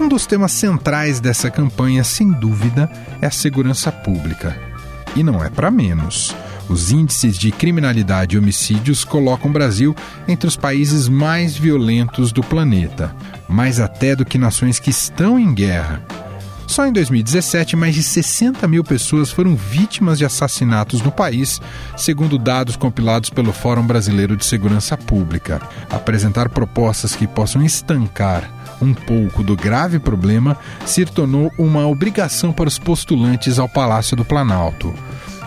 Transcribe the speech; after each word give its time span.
Um 0.00 0.08
dos 0.08 0.24
temas 0.24 0.52
centrais 0.52 1.20
dessa 1.20 1.50
campanha, 1.50 2.02
sem 2.02 2.32
dúvida, 2.32 2.90
é 3.20 3.26
a 3.26 3.30
segurança 3.30 3.92
pública. 3.92 4.58
E 5.14 5.22
não 5.22 5.44
é 5.44 5.50
para 5.50 5.70
menos. 5.70 6.34
Os 6.70 6.90
índices 6.90 7.36
de 7.36 7.52
criminalidade 7.52 8.34
e 8.34 8.38
homicídios 8.38 9.04
colocam 9.04 9.50
o 9.50 9.52
Brasil 9.52 9.94
entre 10.26 10.48
os 10.48 10.56
países 10.56 11.06
mais 11.06 11.54
violentos 11.54 12.32
do 12.32 12.42
planeta, 12.42 13.14
mais 13.46 13.78
até 13.78 14.16
do 14.16 14.24
que 14.24 14.38
nações 14.38 14.78
que 14.78 14.88
estão 14.88 15.38
em 15.38 15.52
guerra. 15.52 16.02
Só 16.66 16.86
em 16.86 16.92
2017, 16.94 17.76
mais 17.76 17.94
de 17.94 18.02
60 18.02 18.66
mil 18.66 18.82
pessoas 18.82 19.30
foram 19.30 19.54
vítimas 19.54 20.16
de 20.16 20.24
assassinatos 20.24 21.02
no 21.02 21.12
país, 21.12 21.60
segundo 21.94 22.38
dados 22.38 22.74
compilados 22.74 23.28
pelo 23.28 23.52
Fórum 23.52 23.86
Brasileiro 23.86 24.34
de 24.34 24.46
Segurança 24.46 24.96
Pública. 24.96 25.60
Apresentar 25.90 26.48
propostas 26.48 27.14
que 27.14 27.26
possam 27.26 27.62
estancar 27.62 28.59
um 28.80 28.94
pouco 28.94 29.42
do 29.42 29.56
grave 29.56 29.98
problema 29.98 30.56
se 30.86 31.04
tornou 31.04 31.52
uma 31.58 31.86
obrigação 31.86 32.52
para 32.52 32.68
os 32.68 32.78
postulantes 32.78 33.58
ao 33.58 33.68
Palácio 33.68 34.16
do 34.16 34.24
Planalto. 34.24 34.94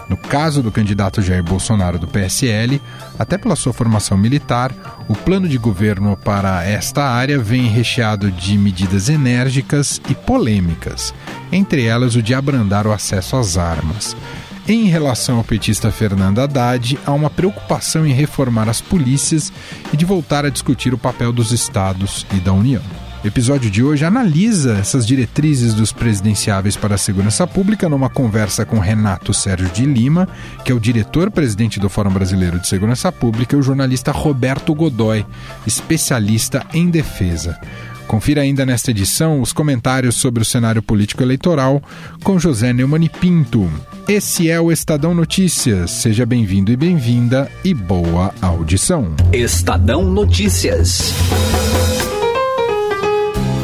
No 0.10 0.18
caso 0.18 0.62
do 0.62 0.72
candidato 0.72 1.22
Jair 1.22 1.44
Bolsonaro 1.44 1.98
do 1.98 2.08
PSL, 2.08 2.82
até 3.18 3.38
pela 3.38 3.56
sua 3.56 3.74
formação 3.74 4.18
militar, 4.18 4.72
o 5.08 5.16
plano 5.16 5.48
de 5.48 5.58
governo 5.58 6.18
para 6.18 6.64
esta 6.66 7.04
área 7.04 7.40
vem 7.40 7.68
recheado 7.68 8.30
de 8.30 8.58
medidas 8.58 9.10
enérgicas 9.10 10.02
e 10.10 10.14
polêmicas, 10.14 11.14
entre 11.52 11.86
elas 11.86 12.16
o 12.16 12.22
de 12.22 12.34
abrandar 12.34 12.86
o 12.86 12.92
acesso 12.92 13.36
às 13.38 13.58
armas. 13.58 14.16
Em 14.68 14.86
relação 14.86 15.38
ao 15.38 15.44
petista 15.44 15.92
Fernando 15.92 16.40
Haddad, 16.40 16.98
há 17.06 17.12
uma 17.12 17.30
preocupação 17.30 18.06
em 18.08 18.14
reformar 18.14 18.70
as 18.70 18.80
polícias 18.80 19.52
e 19.92 19.98
de 19.98 20.06
voltar 20.06 20.46
a 20.46 20.50
discutir 20.50 20.94
o 20.94 20.98
papel 20.98 21.34
dos 21.34 21.52
estados 21.52 22.26
e 22.34 22.38
da 22.38 22.54
União. 22.54 23.03
O 23.24 23.28
episódio 23.28 23.72
de 23.72 23.82
hoje 23.82 24.04
analisa 24.04 24.74
essas 24.74 25.08
diretrizes 25.08 25.74
dos 25.74 25.94
presidenciáveis 25.94 26.76
para 26.76 26.96
a 26.96 26.98
segurança 26.98 27.48
pública 27.48 27.88
numa 27.88 28.10
conversa 28.10 28.66
com 28.66 28.80
Renato 28.80 29.34
Sérgio 29.34 29.70
de 29.70 29.86
Lima, 29.86 30.28
que 30.66 30.74
é 30.74 30.76
o 30.76 30.80
diretor-presidente 30.80 31.80
do 31.80 31.88
Fórum 31.88 32.12
Brasileiro 32.12 32.60
de 32.60 32.68
Segurança 32.68 33.14
Pública, 33.14 33.56
e 33.56 33.60
o 33.60 33.64
jornalista 33.64 34.12
Roberto 34.12 34.76
Godoy, 34.76 35.26
especialista 35.66 36.66
em 36.74 36.90
defesa. 36.90 37.58
Confira 38.08 38.42
ainda 38.42 38.66
nesta 38.66 38.92
edição 38.92 39.40
os 39.40 39.54
comentários 39.54 40.16
sobre 40.16 40.42
o 40.42 40.46
cenário 40.46 40.84
político 40.84 41.24
eleitoral 41.24 41.82
com 42.26 42.38
José 42.38 42.74
Neumann 42.74 43.08
Pinto. 43.08 43.72
Esse 44.06 44.50
é 44.50 44.60
o 44.60 44.70
Estadão 44.70 45.16
Notícias. 45.16 45.92
Seja 45.92 46.26
bem-vindo 46.26 46.74
e 46.74 46.76
bem-vinda 46.76 47.50
e 47.64 47.74
boa 47.74 48.36
audição. 48.42 49.16
Estadão 49.32 50.04
Notícias. 50.04 51.14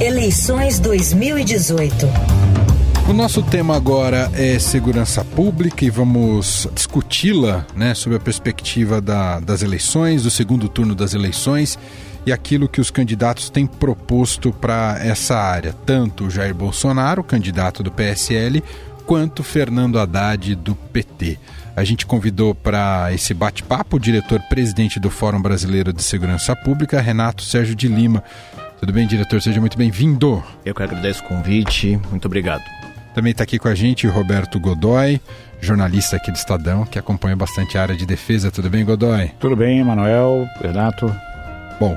Eleições 0.00 0.78
2018. 0.78 2.06
O 3.06 3.12
nosso 3.12 3.42
tema 3.42 3.76
agora 3.76 4.30
é 4.32 4.58
segurança 4.58 5.22
pública 5.22 5.84
e 5.84 5.90
vamos 5.90 6.66
discuti-la 6.74 7.66
né, 7.76 7.92
sob 7.92 8.16
a 8.16 8.18
perspectiva 8.18 8.98
da, 8.98 9.40
das 9.40 9.60
eleições, 9.60 10.22
do 10.22 10.30
segundo 10.30 10.70
turno 10.70 10.94
das 10.94 11.12
eleições 11.12 11.78
e 12.24 12.32
aquilo 12.32 12.66
que 12.66 12.80
os 12.80 12.90
candidatos 12.90 13.50
têm 13.50 13.66
proposto 13.66 14.50
para 14.54 14.98
essa 15.02 15.36
área, 15.36 15.74
tanto 15.84 16.30
Jair 16.30 16.54
Bolsonaro, 16.54 17.22
candidato 17.22 17.82
do 17.82 17.92
PSL, 17.92 18.64
quanto 19.04 19.42
Fernando 19.42 19.98
Haddad, 19.98 20.54
do 20.54 20.74
PT. 20.74 21.38
A 21.76 21.84
gente 21.84 22.06
convidou 22.06 22.54
para 22.54 23.12
esse 23.12 23.34
bate-papo 23.34 23.96
o 23.96 24.00
diretor-presidente 24.00 24.98
do 24.98 25.10
Fórum 25.10 25.42
Brasileiro 25.42 25.92
de 25.92 26.02
Segurança 26.02 26.56
Pública, 26.56 27.00
Renato 27.02 27.42
Sérgio 27.42 27.74
de 27.74 27.86
Lima. 27.86 28.24
Tudo 28.80 28.94
bem, 28.94 29.06
diretor? 29.06 29.42
Seja 29.42 29.60
muito 29.60 29.76
bem-vindo. 29.76 30.42
Eu 30.64 30.74
que 30.74 30.82
agradeço 30.82 31.22
o 31.22 31.28
convite. 31.28 32.00
Muito 32.08 32.24
obrigado. 32.24 32.62
Também 33.14 33.32
está 33.32 33.44
aqui 33.44 33.58
com 33.58 33.68
a 33.68 33.74
gente 33.74 34.06
o 34.06 34.10
Roberto 34.10 34.58
Godoy, 34.58 35.20
jornalista 35.60 36.16
aqui 36.16 36.32
do 36.32 36.36
Estadão, 36.36 36.86
que 36.86 36.98
acompanha 36.98 37.36
bastante 37.36 37.76
a 37.76 37.82
área 37.82 37.94
de 37.94 38.06
defesa. 38.06 38.50
Tudo 38.50 38.70
bem, 38.70 38.82
Godoy? 38.82 39.32
Tudo 39.38 39.54
bem, 39.54 39.84
Manuel, 39.84 40.48
Renato. 40.62 41.14
Bom, 41.78 41.94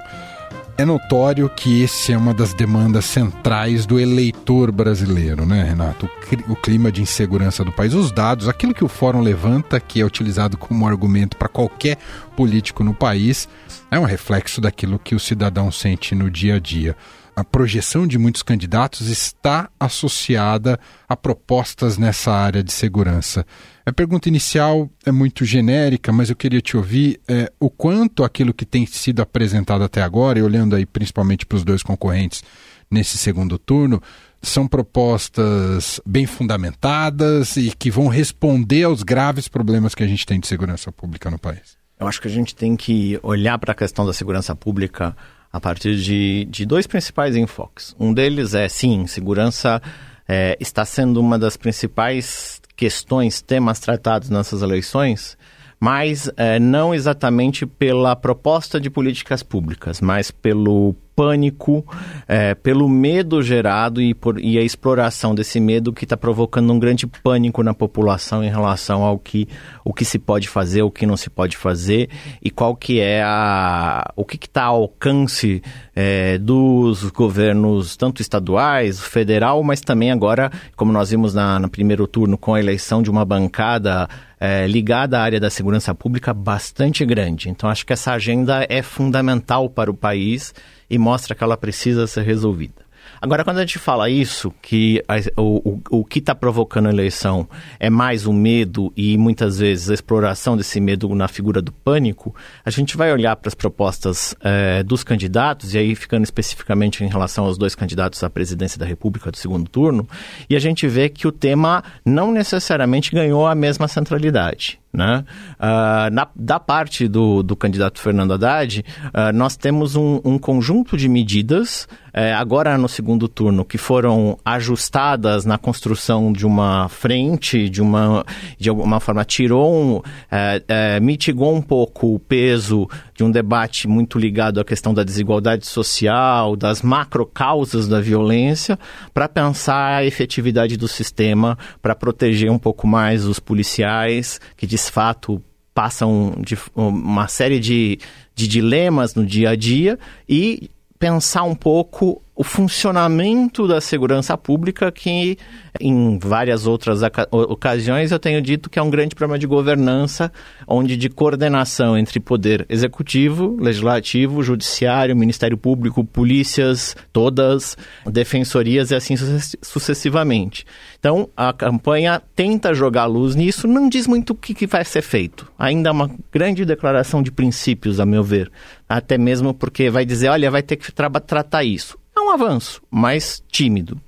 é 0.78 0.84
notório 0.86 1.50
que 1.50 1.84
esse 1.84 2.12
é 2.12 2.18
uma 2.18 2.34
das 2.34 2.54
demandas 2.54 3.06
centrais 3.06 3.86
do 3.86 4.00
eleitor 4.00 4.72
brasileiro, 4.72 5.46
né, 5.46 5.64
Renato? 5.64 6.10
O 6.48 6.56
clima 6.56 6.92
de 6.92 7.02
insegurança 7.02 7.64
do 7.64 7.72
país, 7.72 7.94
os 7.94 8.12
dados, 8.12 8.48
aquilo 8.48 8.74
que 8.74 8.84
o 8.84 8.88
Fórum 8.88 9.22
levanta, 9.22 9.80
que 9.80 10.02
é 10.02 10.06
utilizado 10.06 10.58
como 10.58 10.88
argumento 10.88 11.38
para 11.38 11.48
qualquer 11.48 11.98
político 12.36 12.84
no 12.84 12.94
país, 12.94 13.48
é 13.92 14.00
um 14.00 14.06
reflexo 14.06 14.60
daquilo 14.60 14.98
que 14.98 15.14
o 15.14 15.20
cidadão 15.20 15.72
sente 15.72 16.16
no 16.16 16.30
dia 16.30 16.56
a 16.56 16.60
dia 16.60 16.96
a 17.36 17.44
projeção 17.44 18.06
de 18.06 18.18
muitos 18.18 18.44
candidatos 18.44 19.08
está 19.08 19.70
associada 19.80 20.80
a 21.08 21.16
propostas 21.16 21.98
nessa 21.98 22.32
área 22.32 22.64
de 22.64 22.72
segurança. 22.72 23.46
A 23.86 23.92
pergunta 23.92 24.30
inicial 24.30 24.90
é 25.06 25.12
muito 25.12 25.44
genérica, 25.44 26.12
mas 26.12 26.30
eu 26.30 26.36
queria 26.36 26.62
te 26.62 26.78
ouvir 26.78 27.20
é, 27.28 27.52
o 27.60 27.70
quanto 27.70 28.24
aquilo 28.24 28.54
que 28.54 28.66
tem 28.66 28.86
sido 28.86 29.22
apresentado 29.22 29.84
até 29.84 30.02
agora, 30.02 30.40
e 30.40 30.44
olhando 30.44 30.76
aí 30.76 30.86
principalmente 30.86 31.46
para 31.46 31.58
os 31.58 31.64
dois 31.64 31.84
concorrentes 31.84 32.44
nesse 32.90 33.18
segundo 33.18 33.58
turno, 33.58 34.02
são 34.42 34.68
propostas 34.68 36.00
bem 36.06 36.26
fundamentadas 36.26 37.58
e 37.58 37.72
que 37.72 37.90
vão 37.90 38.08
responder 38.08 38.84
aos 38.84 39.02
graves 39.02 39.48
problemas 39.48 39.96
que 39.96 40.04
a 40.04 40.08
gente 40.08 40.26
tem 40.26 40.40
de 40.40 40.48
segurança 40.48 40.92
pública 40.92 41.32
no 41.32 41.40
país. 41.40 41.78
Eu 42.00 42.08
acho 42.08 42.22
que 42.22 42.28
a 42.28 42.32
gente 42.32 42.54
tem 42.54 42.76
que 42.76 43.20
olhar 43.24 43.58
para 43.58 43.72
a 43.72 43.76
questão 43.76 44.06
da 44.06 44.14
segurança 44.14 44.54
pública 44.56 45.16
a 45.54 45.60
partir 45.60 45.96
de, 45.98 46.46
de 46.50 46.66
dois 46.66 46.88
principais 46.88 47.36
enfoques. 47.36 47.96
Um 48.00 48.12
deles 48.12 48.56
é, 48.56 48.68
sim, 48.68 49.06
segurança 49.06 49.80
é, 50.28 50.58
está 50.60 50.84
sendo 50.84 51.22
uma 51.22 51.38
das 51.38 51.56
principais 51.56 52.60
questões, 52.76 53.40
temas 53.40 53.80
tratados 53.80 54.32
nessas 54.32 54.64
eleições, 54.64 55.38
mas 55.80 56.28
é, 56.36 56.60
não 56.60 56.96
exatamente 56.96 57.68
pela 57.68 58.16
proposta 58.16 58.80
de 58.80 58.90
políticas 58.90 59.44
públicas, 59.44 60.02
mas 60.02 60.32
pelo 60.32 60.96
pânico, 61.16 61.86
é, 62.28 62.56
pelo 62.56 62.90
medo 62.90 63.42
gerado 63.42 64.02
e, 64.02 64.14
por, 64.14 64.40
e, 64.40 64.58
a 64.58 64.62
exploração 64.62 65.36
desse 65.36 65.60
medo 65.60 65.94
que 65.94 66.06
está 66.06 66.18
provocando 66.18 66.72
um 66.72 66.80
grande 66.80 67.06
pânico 67.06 67.64
na 67.64 67.74
população 67.74 68.44
em 68.44 68.50
relação 68.50 69.04
ao 69.04 69.18
que, 69.18 69.48
o 69.84 69.94
que 69.94 70.06
se 70.06 70.18
pode 70.18 70.48
fazer, 70.48 70.82
o 70.82 70.92
que 70.92 71.06
não 71.06 71.18
se 71.18 71.30
pode 71.30 71.58
fazer 71.58 72.10
e 72.42 72.50
qual 72.50 72.76
que 72.76 73.00
é 73.00 73.22
a, 73.24 74.12
o 74.16 74.26
que 74.26 74.38
está 74.38 74.64
ao 74.64 74.84
alcance 74.84 75.62
é, 75.96 76.38
dos 76.38 77.04
governos, 77.12 77.96
tanto 77.96 78.22
estaduais, 78.22 79.00
federal, 79.00 79.64
mas 79.64 79.82
também 79.82 80.12
agora, 80.12 80.52
como 80.76 80.92
nós 80.92 81.12
vimos 81.12 81.34
na, 81.34 81.60
no 81.60 81.70
primeiro 81.70 82.08
turno, 82.08 82.38
com 82.38 82.54
a 82.54 82.60
eleição 82.60 83.02
de 83.02 83.10
uma 83.10 83.24
bancada 83.24 84.08
é, 84.46 84.68
ligada 84.68 85.18
à 85.18 85.22
área 85.22 85.40
da 85.40 85.50
segurança 85.50 85.96
pública 85.96 86.34
bastante 86.34 87.06
grande. 87.06 87.48
Então, 87.48 87.70
acho 87.70 87.86
que 87.86 87.94
essa 87.94 88.12
agenda 88.12 88.68
é 88.68 88.82
fundamental 88.82 89.70
para 89.70 89.90
o 89.90 89.94
país 89.94 90.54
e 90.90 90.98
mostra 90.98 91.34
que 91.34 91.42
ela 91.42 91.56
precisa 91.56 92.06
ser 92.08 92.24
resolvida. 92.24 92.84
Agora, 93.24 93.46
quando 93.46 93.60
a 93.60 93.62
gente 93.62 93.80
fala 93.80 94.10
isso, 94.10 94.54
que 94.62 95.02
a, 95.08 95.16
o, 95.42 95.76
o, 95.90 96.00
o 96.00 96.04
que 96.04 96.20
está 96.20 96.36
provocando 96.36 96.88
a 96.88 96.90
eleição 96.90 97.48
é 97.80 97.90
mais 97.90 98.26
o 98.26 98.34
medo 98.34 98.92
e 98.98 99.18
muitas 99.18 99.60
vezes 99.60 99.90
a 99.90 99.94
exploração 99.94 100.58
desse 100.58 100.78
medo 100.82 101.08
na 101.16 101.30
figura 101.30 101.62
do 101.62 101.72
pânico, 101.72 102.36
a 102.66 102.70
gente 102.70 102.98
vai 102.98 103.14
olhar 103.14 103.34
para 103.38 103.48
as 103.48 103.56
propostas 103.56 104.36
é, 104.42 104.84
dos 104.84 105.06
candidatos, 105.06 105.74
e 105.74 105.78
aí 105.78 105.96
ficando 105.96 106.26
especificamente 106.26 107.02
em 107.02 107.08
relação 107.08 107.46
aos 107.46 107.58
dois 107.58 107.76
candidatos 107.76 108.22
à 108.26 108.30
presidência 108.30 108.78
da 108.78 108.86
República 108.86 109.32
do 109.32 109.38
segundo 109.38 109.70
turno, 109.70 110.06
e 110.50 110.56
a 110.58 110.60
gente 110.60 110.86
vê 110.86 111.08
que 111.08 111.26
o 111.26 111.32
tema 111.32 111.82
não 112.06 112.30
necessariamente 112.30 113.10
ganhou 113.10 113.48
a 113.48 113.56
mesma 113.56 113.88
centralidade. 113.88 114.83
Né? 114.94 115.26
Uh, 115.56 116.14
na, 116.14 116.28
da 116.36 116.60
parte 116.60 117.08
do, 117.08 117.42
do 117.42 117.56
candidato 117.56 118.00
Fernando 118.00 118.34
Haddad, 118.34 118.86
uh, 119.08 119.36
nós 119.36 119.58
temos 119.58 119.96
um, 119.96 120.22
um, 120.24 120.38
conjunto 120.38 120.96
de 120.96 121.10
medidas, 121.10 121.88
uh, 122.14 122.38
agora 122.38 122.78
no 122.78 122.88
segundo 122.88 123.28
turno, 123.28 123.66
que 123.66 123.80
foram 123.80 124.38
ajustadas 124.46 125.46
na 125.46 125.58
construção 125.58 126.32
de 126.32 126.46
uma 126.46 126.88
frente, 126.90 127.68
de 127.70 127.82
uma 127.82 128.24
de 128.60 128.70
alguma 128.70 129.00
forma 129.00 129.26
tirou, 129.26 129.74
um, 129.74 130.02
eh, 130.32 130.64
eh, 130.68 131.00
mitigou 131.00 131.56
um 131.56 131.62
pouco 131.62 132.16
o 132.16 132.20
peso 132.20 132.88
de 133.14 133.24
um 133.24 133.30
debate 133.30 133.88
muito 133.88 134.18
ligado 134.18 134.60
à 134.60 134.66
questão 134.66 134.94
da 134.94 135.04
desigualdade 135.04 135.66
social, 135.68 136.56
das 136.56 136.82
macro 136.82 137.26
causas 137.26 137.88
da 137.88 138.02
violência, 138.02 138.80
para 139.14 139.30
pensar 139.30 139.98
a 139.98 140.06
efetividade 140.06 140.78
do 140.78 140.88
sistema, 140.88 141.58
para 141.82 141.96
proteger 141.96 142.50
um 142.50 142.58
pouco 142.58 142.88
mais 142.88 143.26
os 143.26 143.40
policiais 143.40 144.40
que 144.58 144.66
de 144.66 144.78
fato 144.78 145.42
passam 145.74 146.36
de 146.40 146.58
uma 146.76 147.28
série 147.28 147.60
de, 147.60 148.00
de 148.36 148.48
dilemas 148.48 149.16
no 149.16 149.26
dia 149.26 149.52
a 149.52 149.56
dia 149.56 150.00
e 150.30 150.70
pensar 151.00 151.44
um 151.44 151.56
pouco 151.56 152.23
o 152.36 152.44
funcionamento 152.44 153.68
da 153.68 153.80
segurança 153.80 154.36
pública, 154.36 154.92
que 154.92 155.38
em 155.80 156.18
várias 156.18 156.66
outras 156.66 157.02
ocasiões 157.32 158.12
eu 158.12 158.18
tenho 158.18 158.42
dito 158.42 158.70
que 158.70 158.80
é 158.80 158.82
um 158.82 158.90
grande 158.90 159.14
problema 159.14 159.38
de 159.38 159.46
governança, 159.46 160.32
onde 160.68 160.98
de 160.98 161.10
coordenação 161.10 161.96
entre 161.96 162.20
poder 162.20 162.66
executivo, 162.70 163.56
legislativo, 163.60 164.42
judiciário, 164.42 165.16
Ministério 165.16 165.58
Público, 165.58 166.04
polícias, 166.04 166.96
todas, 167.12 167.78
defensorias 168.06 168.90
e 168.90 168.96
assim 168.96 169.16
sucessivamente. 169.62 170.66
Então, 171.00 171.30
a 171.38 171.54
campanha 171.54 172.22
tenta 172.36 172.74
jogar 172.74 173.06
luz 173.06 173.36
nisso, 173.36 173.68
não 173.68 173.88
diz 173.88 174.08
muito 174.08 174.32
o 174.32 174.36
que, 174.36 174.66
vai 174.66 174.84
ser 174.84 175.04
feito. 175.04 175.52
Ainda 175.58 175.90
é 175.90 175.92
uma 175.92 176.10
grande 176.32 176.66
declaração 176.66 177.22
de 177.22 177.32
princípios, 177.32 178.00
a 178.00 178.06
meu 178.06 178.24
ver. 178.24 178.52
Até 178.90 179.18
mesmo 179.18 179.54
porque 179.54 179.90
vai 179.90 180.06
dizer, 180.06 180.30
olha, 180.30 180.50
vai 180.50 180.64
ter 180.64 180.78
que 180.78 180.92
tra 180.92 181.10
tratar 181.10 181.64
isso 181.64 181.98
um 182.24 182.32
avanço, 182.32 182.82
mas 182.90 183.44
tímido. 183.52 184.00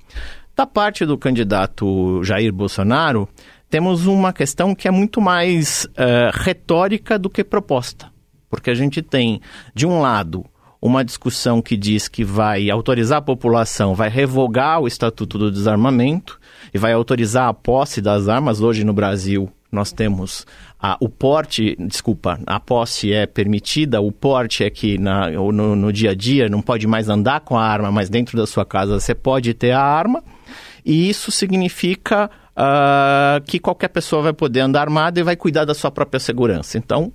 Da 0.54 0.66
parte 0.66 1.04
do 1.04 1.18
candidato 1.18 2.22
Jair 2.24 2.52
Bolsonaro, 2.52 3.28
temos 3.68 4.06
uma 4.06 4.32
questão 4.32 4.74
que 4.74 4.88
é 4.88 4.90
muito 4.90 5.20
mais 5.20 5.84
uh, 5.84 6.30
retórica 6.32 7.18
do 7.18 7.28
que 7.28 7.44
proposta. 7.44 8.10
Porque 8.48 8.70
a 8.70 8.74
gente 8.74 9.02
tem, 9.02 9.40
de 9.74 9.86
um 9.86 10.00
lado, 10.00 10.46
uma 10.80 11.04
discussão 11.04 11.60
que 11.60 11.76
diz 11.76 12.08
que 12.08 12.24
vai 12.24 12.70
autorizar 12.70 13.18
a 13.18 13.22
população, 13.22 13.94
vai 13.94 14.08
revogar 14.08 14.80
o 14.80 14.86
Estatuto 14.86 15.36
do 15.36 15.50
Desarmamento 15.50 16.38
e 16.72 16.78
vai 16.78 16.92
autorizar 16.92 17.48
a 17.48 17.54
posse 17.54 18.00
das 18.00 18.28
armas. 18.28 18.60
Hoje 18.60 18.84
no 18.84 18.92
Brasil, 18.92 19.50
nós 19.70 19.92
temos 19.92 20.46
a, 20.86 20.96
o 21.00 21.08
porte, 21.08 21.76
desculpa, 21.80 22.38
a 22.46 22.60
posse 22.60 23.12
é 23.12 23.26
permitida, 23.26 24.00
o 24.00 24.12
porte 24.12 24.62
é 24.62 24.70
que 24.70 24.96
na, 24.98 25.28
no, 25.30 25.74
no 25.74 25.92
dia 25.92 26.12
a 26.12 26.14
dia 26.14 26.48
não 26.48 26.62
pode 26.62 26.86
mais 26.86 27.08
andar 27.08 27.40
com 27.40 27.58
a 27.58 27.64
arma, 27.64 27.90
mas 27.90 28.08
dentro 28.08 28.36
da 28.38 28.46
sua 28.46 28.64
casa 28.64 29.00
você 29.00 29.12
pode 29.12 29.52
ter 29.52 29.72
a 29.72 29.82
arma, 29.82 30.22
e 30.84 31.08
isso 31.08 31.32
significa 31.32 32.30
uh, 32.56 33.44
que 33.44 33.58
qualquer 33.58 33.88
pessoa 33.88 34.22
vai 34.22 34.32
poder 34.32 34.60
andar 34.60 34.82
armada 34.82 35.18
e 35.18 35.24
vai 35.24 35.34
cuidar 35.34 35.64
da 35.64 35.74
sua 35.74 35.90
própria 35.90 36.20
segurança. 36.20 36.78
Então, 36.78 37.12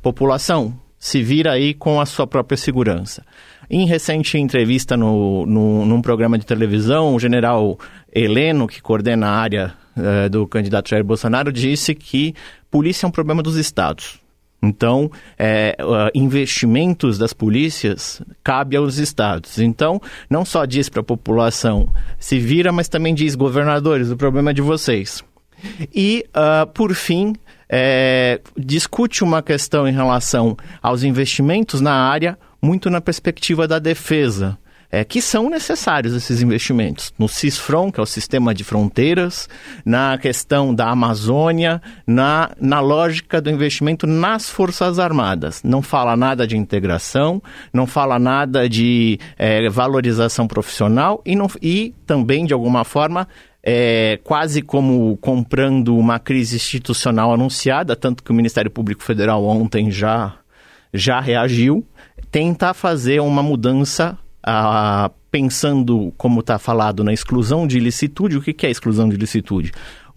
população, 0.00 0.74
se 0.98 1.22
vira 1.22 1.52
aí 1.52 1.74
com 1.74 2.00
a 2.00 2.06
sua 2.06 2.26
própria 2.26 2.56
segurança. 2.56 3.26
Em 3.68 3.86
recente 3.86 4.38
entrevista 4.38 4.96
no, 4.96 5.44
no, 5.44 5.84
num 5.84 6.00
programa 6.00 6.38
de 6.38 6.46
televisão, 6.46 7.14
o 7.14 7.20
general 7.20 7.78
Heleno, 8.10 8.66
que 8.66 8.80
coordena 8.80 9.28
a 9.28 9.36
área 9.36 9.74
uh, 10.00 10.30
do 10.30 10.46
candidato 10.46 10.90
Jair 10.90 11.04
Bolsonaro, 11.04 11.52
disse 11.52 11.94
que 11.94 12.34
polícia 12.70 13.06
é 13.06 13.08
um 13.08 13.12
problema 13.12 13.42
dos 13.42 13.56
estados. 13.56 14.18
Então, 14.62 15.10
é, 15.38 15.74
investimentos 16.14 17.16
das 17.16 17.32
polícias 17.32 18.20
cabe 18.44 18.76
aos 18.76 18.98
estados. 18.98 19.58
Então, 19.58 20.00
não 20.28 20.44
só 20.44 20.66
diz 20.66 20.88
para 20.90 21.00
a 21.00 21.04
população 21.04 21.88
se 22.18 22.38
vira, 22.38 22.70
mas 22.70 22.86
também 22.86 23.14
diz 23.14 23.34
governadores, 23.34 24.10
o 24.10 24.16
problema 24.18 24.50
é 24.50 24.52
de 24.52 24.60
vocês. 24.60 25.24
E, 25.94 26.26
uh, 26.28 26.66
por 26.72 26.94
fim, 26.94 27.34
é, 27.68 28.40
discute 28.56 29.24
uma 29.24 29.42
questão 29.42 29.88
em 29.88 29.92
relação 29.92 30.56
aos 30.82 31.04
investimentos 31.04 31.80
na 31.80 31.94
área, 31.94 32.38
muito 32.60 32.90
na 32.90 33.00
perspectiva 33.00 33.66
da 33.66 33.78
defesa 33.78 34.58
é, 34.90 35.04
que 35.04 35.22
são 35.22 35.48
necessários 35.48 36.14
esses 36.14 36.42
investimentos. 36.42 37.12
No 37.18 37.28
CISFRON, 37.28 37.92
que 37.92 38.00
é 38.00 38.02
o 38.02 38.06
Sistema 38.06 38.52
de 38.52 38.64
Fronteiras, 38.64 39.48
na 39.84 40.18
questão 40.18 40.74
da 40.74 40.90
Amazônia, 40.90 41.80
na, 42.06 42.50
na 42.60 42.80
lógica 42.80 43.40
do 43.40 43.50
investimento 43.50 44.06
nas 44.06 44.50
Forças 44.50 44.98
Armadas. 44.98 45.62
Não 45.62 45.80
fala 45.80 46.16
nada 46.16 46.46
de 46.46 46.56
integração, 46.56 47.40
não 47.72 47.86
fala 47.86 48.18
nada 48.18 48.68
de 48.68 49.18
é, 49.38 49.68
valorização 49.68 50.48
profissional 50.48 51.22
e, 51.24 51.36
não, 51.36 51.48
e 51.62 51.94
também, 52.04 52.44
de 52.44 52.52
alguma 52.52 52.84
forma, 52.84 53.28
é, 53.62 54.18
quase 54.24 54.62
como 54.62 55.16
comprando 55.18 55.96
uma 55.96 56.18
crise 56.18 56.56
institucional 56.56 57.32
anunciada, 57.32 57.94
tanto 57.94 58.24
que 58.24 58.30
o 58.30 58.34
Ministério 58.34 58.70
Público 58.70 59.02
Federal 59.02 59.44
ontem 59.44 59.90
já, 59.90 60.34
já 60.92 61.20
reagiu, 61.20 61.86
tentar 62.30 62.74
fazer 62.74 63.20
uma 63.20 63.42
mudança 63.42 64.18
pensando, 65.30 66.12
como 66.16 66.40
está 66.40 66.58
falado, 66.58 67.04
na 67.04 67.12
exclusão 67.12 67.66
de 67.66 67.76
ilicitude, 67.76 68.36
o 68.36 68.42
que, 68.42 68.52
que 68.52 68.66
é 68.66 68.70
exclusão 68.70 69.08
de 69.08 69.14
ilicitude? 69.14 69.72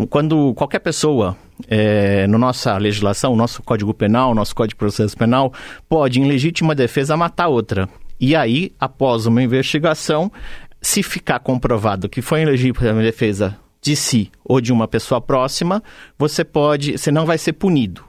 Quando 0.09 0.53
qualquer 0.55 0.79
pessoa, 0.79 1.37
é, 1.67 2.25
na 2.27 2.37
nossa 2.37 2.77
legislação, 2.77 3.35
nosso 3.35 3.61
Código 3.61 3.93
Penal, 3.93 4.33
nosso 4.33 4.55
Código 4.55 4.69
de 4.69 4.75
Processo 4.75 5.15
Penal, 5.15 5.53
pode, 5.87 6.19
em 6.19 6.27
legítima 6.27 6.73
defesa, 6.73 7.15
matar 7.15 7.47
outra. 7.47 7.87
E 8.19 8.35
aí, 8.35 8.73
após 8.79 9.25
uma 9.25 9.43
investigação, 9.43 10.31
se 10.81 11.03
ficar 11.03 11.39
comprovado 11.39 12.09
que 12.09 12.21
foi 12.21 12.41
em 12.41 12.45
legítima 12.45 13.01
defesa 13.01 13.57
de 13.81 13.95
si 13.95 14.31
ou 14.43 14.59
de 14.59 14.71
uma 14.71 14.87
pessoa 14.87 15.21
próxima, 15.21 15.83
você 16.17 16.43
pode, 16.43 16.97
você 16.97 17.11
não 17.11 17.25
vai 17.25 17.37
ser 17.37 17.53
punido. 17.53 18.03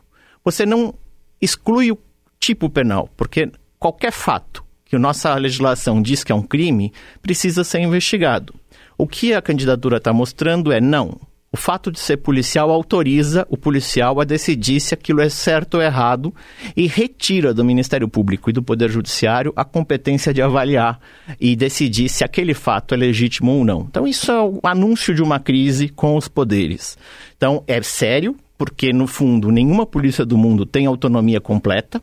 Você 0.44 0.64
não 0.64 0.94
exclui 1.40 1.90
o 1.90 1.98
tipo 2.38 2.70
penal, 2.70 3.10
porque 3.16 3.50
qualquer 3.78 4.12
fato 4.12 4.64
que 4.94 4.96
a 4.96 5.00
nossa 5.00 5.34
legislação 5.34 6.00
diz 6.00 6.22
que 6.22 6.30
é 6.30 6.34
um 6.34 6.42
crime, 6.42 6.92
precisa 7.20 7.64
ser 7.64 7.80
investigado. 7.80 8.54
O 8.96 9.08
que 9.08 9.34
a 9.34 9.42
candidatura 9.42 9.96
está 9.96 10.12
mostrando 10.12 10.70
é 10.70 10.80
não. 10.80 11.18
O 11.50 11.56
fato 11.56 11.90
de 11.90 11.98
ser 11.98 12.18
policial 12.18 12.70
autoriza 12.70 13.44
o 13.50 13.56
policial 13.56 14.20
a 14.20 14.24
decidir 14.24 14.78
se 14.78 14.94
aquilo 14.94 15.20
é 15.20 15.28
certo 15.28 15.74
ou 15.74 15.82
errado 15.82 16.32
e 16.76 16.86
retira 16.86 17.52
do 17.52 17.64
Ministério 17.64 18.08
Público 18.08 18.50
e 18.50 18.52
do 18.52 18.62
Poder 18.62 18.88
Judiciário 18.88 19.52
a 19.56 19.64
competência 19.64 20.32
de 20.32 20.40
avaliar 20.40 21.00
e 21.40 21.56
decidir 21.56 22.08
se 22.08 22.22
aquele 22.22 22.54
fato 22.54 22.94
é 22.94 22.96
legítimo 22.96 23.50
ou 23.50 23.64
não. 23.64 23.86
Então, 23.88 24.06
isso 24.06 24.30
é 24.30 24.40
o 24.40 24.60
anúncio 24.62 25.12
de 25.12 25.22
uma 25.22 25.40
crise 25.40 25.88
com 25.88 26.16
os 26.16 26.28
poderes. 26.28 26.96
Então, 27.36 27.64
é 27.66 27.82
sério, 27.82 28.36
porque, 28.56 28.92
no 28.92 29.08
fundo, 29.08 29.50
nenhuma 29.50 29.86
polícia 29.86 30.24
do 30.24 30.38
mundo 30.38 30.64
tem 30.64 30.86
autonomia 30.86 31.40
completa. 31.40 32.00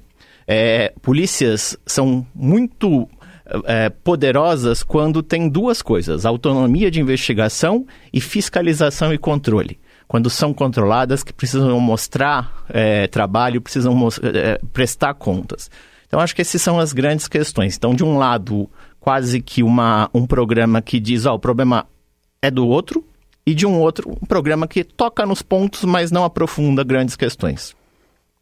É, 0.47 0.93
polícias 1.01 1.77
são 1.85 2.25
muito 2.33 3.07
é, 3.65 3.89
poderosas 3.89 4.83
quando 4.83 5.21
tem 5.21 5.49
duas 5.49 5.81
coisas: 5.81 6.25
autonomia 6.25 6.89
de 6.89 6.99
investigação 6.99 7.85
e 8.11 8.21
fiscalização 8.21 9.13
e 9.13 9.17
controle. 9.17 9.79
Quando 10.07 10.29
são 10.29 10.53
controladas, 10.53 11.23
que 11.23 11.31
precisam 11.31 11.79
mostrar 11.79 12.65
é, 12.69 13.07
trabalho, 13.07 13.61
precisam 13.61 13.97
é, 14.23 14.59
prestar 14.73 15.13
contas. 15.13 15.71
Então, 16.05 16.19
acho 16.19 16.35
que 16.35 16.41
essas 16.41 16.61
são 16.61 16.77
as 16.77 16.91
grandes 16.91 17.29
questões. 17.29 17.77
Então, 17.77 17.95
de 17.95 18.03
um 18.03 18.17
lado, 18.17 18.69
quase 18.99 19.41
que 19.41 19.63
uma, 19.63 20.09
um 20.13 20.27
programa 20.27 20.81
que 20.81 20.99
diz: 20.99 21.25
ó, 21.25 21.35
o 21.35 21.39
problema 21.39 21.87
é 22.41 22.51
do 22.51 22.67
outro, 22.67 23.05
e 23.45 23.53
de 23.53 23.65
um 23.65 23.79
outro, 23.79 24.11
um 24.21 24.25
programa 24.25 24.67
que 24.67 24.83
toca 24.83 25.25
nos 25.25 25.41
pontos, 25.41 25.83
mas 25.85 26.11
não 26.11 26.23
aprofunda 26.23 26.83
grandes 26.83 27.15
questões. 27.15 27.75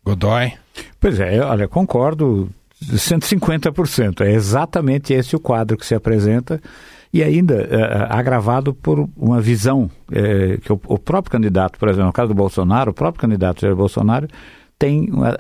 Godoy. 0.06 0.54
Pois 1.00 1.20
é, 1.20 1.40
olha, 1.42 1.68
concordo 1.68 2.50
150%. 2.84 4.22
É 4.22 4.32
exatamente 4.32 5.14
esse 5.14 5.36
o 5.36 5.40
quadro 5.40 5.78
que 5.78 5.86
se 5.86 5.96
apresenta 5.96 6.62
e 7.12 7.24
ainda 7.24 7.56
é, 7.56 8.08
agravado 8.10 8.74
por 8.74 9.10
uma 9.18 9.42
visão 9.42 9.90
é, 10.12 10.58
que 10.58 10.72
o, 10.72 10.80
o, 10.88 11.00
próprio 11.00 11.32
candidato, 11.32 11.80
por 11.80 11.90
exemplo, 11.90 12.08
no 12.08 12.14
caso 12.14 12.30
do 12.30 12.36
Bolsonaro, 12.36 12.92
o 12.92 12.94
próprio 12.94 13.22
candidato 13.22 13.62
Jair 13.62 13.76
Bolsonaro 13.76 14.28
tem 14.78 15.10
uma, 15.12 15.38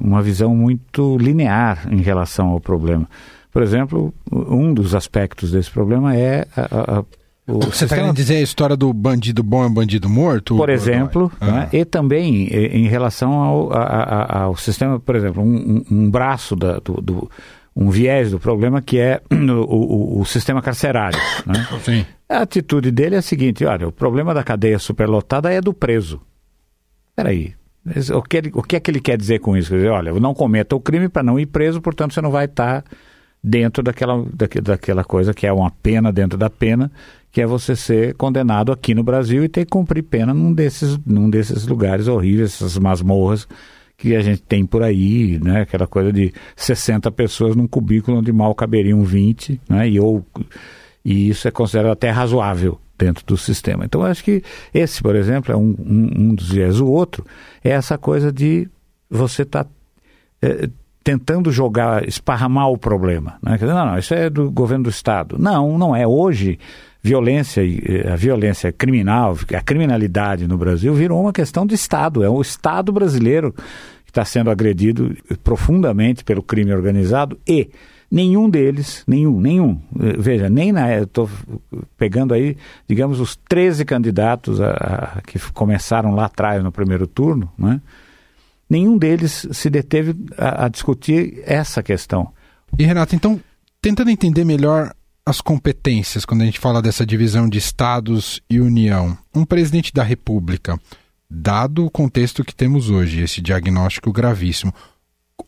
uma 0.00 0.20
visão 0.20 0.54
muito 0.56 1.16
linear 1.18 1.86
em 1.92 2.02
relação 2.02 2.48
ao 2.48 2.60
problema. 2.60 3.08
Por 3.52 3.62
exemplo, 3.62 4.12
um 4.30 4.74
dos 4.74 4.94
aspectos 4.94 5.52
desse 5.52 5.70
problema 5.70 6.16
é 6.16 6.46
a, 6.56 6.98
a, 6.98 7.04
o 7.46 7.60
Você 7.60 7.84
está 7.84 7.96
querendo 7.96 8.14
dizer 8.14 8.36
a 8.36 8.42
história 8.42 8.76
do 8.76 8.92
bandido 8.92 9.42
bom 9.42 9.64
e 9.64 9.70
bandido 9.70 10.08
morto? 10.08 10.56
Por 10.56 10.68
exemplo, 10.68 11.30
ah. 11.40 11.46
né? 11.46 11.68
e 11.72 11.84
também 11.84 12.48
em 12.48 12.88
relação 12.88 13.32
ao, 13.32 13.72
a, 13.72 14.42
ao 14.42 14.56
sistema, 14.56 14.98
por 14.98 15.14
exemplo, 15.14 15.42
um, 15.42 15.84
um 15.90 16.10
braço 16.10 16.56
da, 16.56 16.78
do, 16.78 16.94
do, 17.00 17.30
um 17.74 17.88
viés 17.88 18.32
do 18.32 18.40
problema 18.40 18.82
que 18.82 18.98
é 18.98 19.20
o, 19.30 20.16
o, 20.16 20.20
o 20.20 20.24
sistema 20.24 20.60
carcerário. 20.60 21.18
Né? 21.46 21.66
Sim. 21.84 22.06
A 22.28 22.38
atitude 22.38 22.90
dele 22.90 23.14
é 23.14 23.18
a 23.18 23.22
seguinte: 23.22 23.64
olha, 23.64 23.86
o 23.86 23.92
problema 23.92 24.34
da 24.34 24.42
cadeia 24.42 24.78
superlotada 24.78 25.52
é 25.52 25.60
do 25.60 25.72
preso. 25.72 26.20
Peraí. 27.14 27.54
O 28.12 28.22
que, 28.22 28.36
ele, 28.36 28.50
o 28.52 28.62
que 28.64 28.74
é 28.74 28.80
que 28.80 28.90
ele 28.90 29.00
quer 29.00 29.16
dizer 29.16 29.38
com 29.38 29.56
isso? 29.56 29.70
Quer 29.70 29.76
dizer, 29.76 29.90
olha, 29.90 30.12
não 30.14 30.34
cometa 30.34 30.74
o 30.74 30.80
crime 30.80 31.08
para 31.08 31.22
não 31.22 31.38
ir 31.38 31.46
preso, 31.46 31.80
portanto 31.80 32.14
você 32.14 32.20
não 32.20 32.32
vai 32.32 32.46
estar 32.46 32.82
dentro 33.42 33.82
daquela, 33.82 34.24
daquela 34.62 35.04
coisa 35.04 35.32
que 35.32 35.46
é 35.46 35.52
uma 35.52 35.70
pena 35.70 36.12
dentro 36.12 36.38
da 36.38 36.50
pena, 36.50 36.90
que 37.30 37.40
é 37.40 37.46
você 37.46 37.76
ser 37.76 38.14
condenado 38.14 38.72
aqui 38.72 38.94
no 38.94 39.02
Brasil 39.02 39.44
e 39.44 39.48
ter 39.48 39.64
que 39.64 39.70
cumprir 39.70 40.02
pena 40.02 40.32
num 40.32 40.52
desses, 40.52 40.98
num 41.06 41.28
desses 41.28 41.66
lugares 41.66 42.08
horríveis, 42.08 42.54
essas 42.54 42.78
masmorras 42.78 43.46
que 43.96 44.14
a 44.14 44.20
gente 44.20 44.42
tem 44.42 44.66
por 44.66 44.82
aí, 44.82 45.38
né? 45.42 45.62
Aquela 45.62 45.86
coisa 45.86 46.12
de 46.12 46.32
60 46.54 47.10
pessoas 47.12 47.56
num 47.56 47.66
cubículo 47.66 48.18
onde 48.18 48.32
mal 48.32 48.54
caberiam 48.54 49.02
20, 49.02 49.60
né? 49.68 49.88
E, 49.88 49.98
ou, 49.98 50.24
e 51.04 51.30
isso 51.30 51.48
é 51.48 51.50
considerado 51.50 51.92
até 51.92 52.10
razoável 52.10 52.78
dentro 52.98 53.24
do 53.24 53.36
sistema. 53.36 53.84
Então, 53.84 54.02
acho 54.02 54.22
que 54.22 54.42
esse, 54.72 55.02
por 55.02 55.16
exemplo, 55.16 55.52
é 55.52 55.56
um, 55.56 55.74
um, 55.78 56.10
um 56.16 56.34
dos 56.34 56.50
viés. 56.50 56.80
O 56.80 56.86
outro 56.86 57.24
é 57.64 57.70
essa 57.70 57.96
coisa 57.96 58.32
de 58.32 58.68
você 59.08 59.42
estar 59.42 59.64
tá, 59.64 59.70
é, 60.42 60.68
tentando 61.06 61.52
jogar, 61.52 62.08
esparramar 62.08 62.68
o 62.68 62.76
problema. 62.76 63.38
Né? 63.40 63.56
Não, 63.60 63.86
não, 63.86 63.96
isso 63.96 64.12
é 64.12 64.28
do 64.28 64.50
governo 64.50 64.82
do 64.82 64.90
Estado. 64.90 65.36
Não, 65.38 65.78
não 65.78 65.94
é. 65.94 66.04
Hoje, 66.04 66.58
violência, 67.00 67.62
eh, 67.64 68.12
a 68.12 68.16
violência 68.16 68.72
criminal, 68.72 69.38
a 69.54 69.60
criminalidade 69.62 70.48
no 70.48 70.58
Brasil 70.58 70.92
virou 70.94 71.20
uma 71.20 71.32
questão 71.32 71.64
de 71.64 71.76
Estado. 71.76 72.24
É 72.24 72.28
o 72.28 72.42
Estado 72.42 72.90
brasileiro 72.90 73.52
que 74.04 74.10
está 74.10 74.24
sendo 74.24 74.50
agredido 74.50 75.16
profundamente 75.44 76.24
pelo 76.24 76.42
crime 76.42 76.74
organizado 76.74 77.38
e 77.46 77.70
nenhum 78.10 78.50
deles, 78.50 79.04
nenhum, 79.06 79.40
nenhum, 79.40 79.80
eh, 80.00 80.16
veja, 80.18 80.50
nem 80.50 80.72
na, 80.72 81.02
estou 81.02 81.30
pegando 81.96 82.34
aí, 82.34 82.56
digamos, 82.88 83.20
os 83.20 83.36
13 83.48 83.84
candidatos 83.84 84.60
a, 84.60 84.70
a, 84.70 85.22
que 85.22 85.38
começaram 85.52 86.16
lá 86.16 86.24
atrás 86.24 86.64
no 86.64 86.72
primeiro 86.72 87.06
turno, 87.06 87.48
né? 87.56 87.80
Nenhum 88.68 88.98
deles 88.98 89.46
se 89.52 89.70
deteve 89.70 90.14
a, 90.36 90.66
a 90.66 90.68
discutir 90.68 91.42
essa 91.44 91.82
questão. 91.82 92.32
E 92.78 92.84
Renato, 92.84 93.14
então, 93.14 93.40
tentando 93.80 94.10
entender 94.10 94.44
melhor 94.44 94.92
as 95.24 95.40
competências 95.40 96.24
quando 96.24 96.42
a 96.42 96.44
gente 96.44 96.60
fala 96.60 96.80
dessa 96.80 97.04
divisão 97.04 97.48
de 97.48 97.58
estados 97.58 98.40
e 98.48 98.60
União, 98.60 99.16
um 99.34 99.44
presidente 99.44 99.92
da 99.92 100.04
República, 100.04 100.78
dado 101.28 101.84
o 101.84 101.90
contexto 101.90 102.44
que 102.44 102.54
temos 102.54 102.90
hoje, 102.90 103.20
esse 103.20 103.40
diagnóstico 103.40 104.12
gravíssimo, 104.12 104.72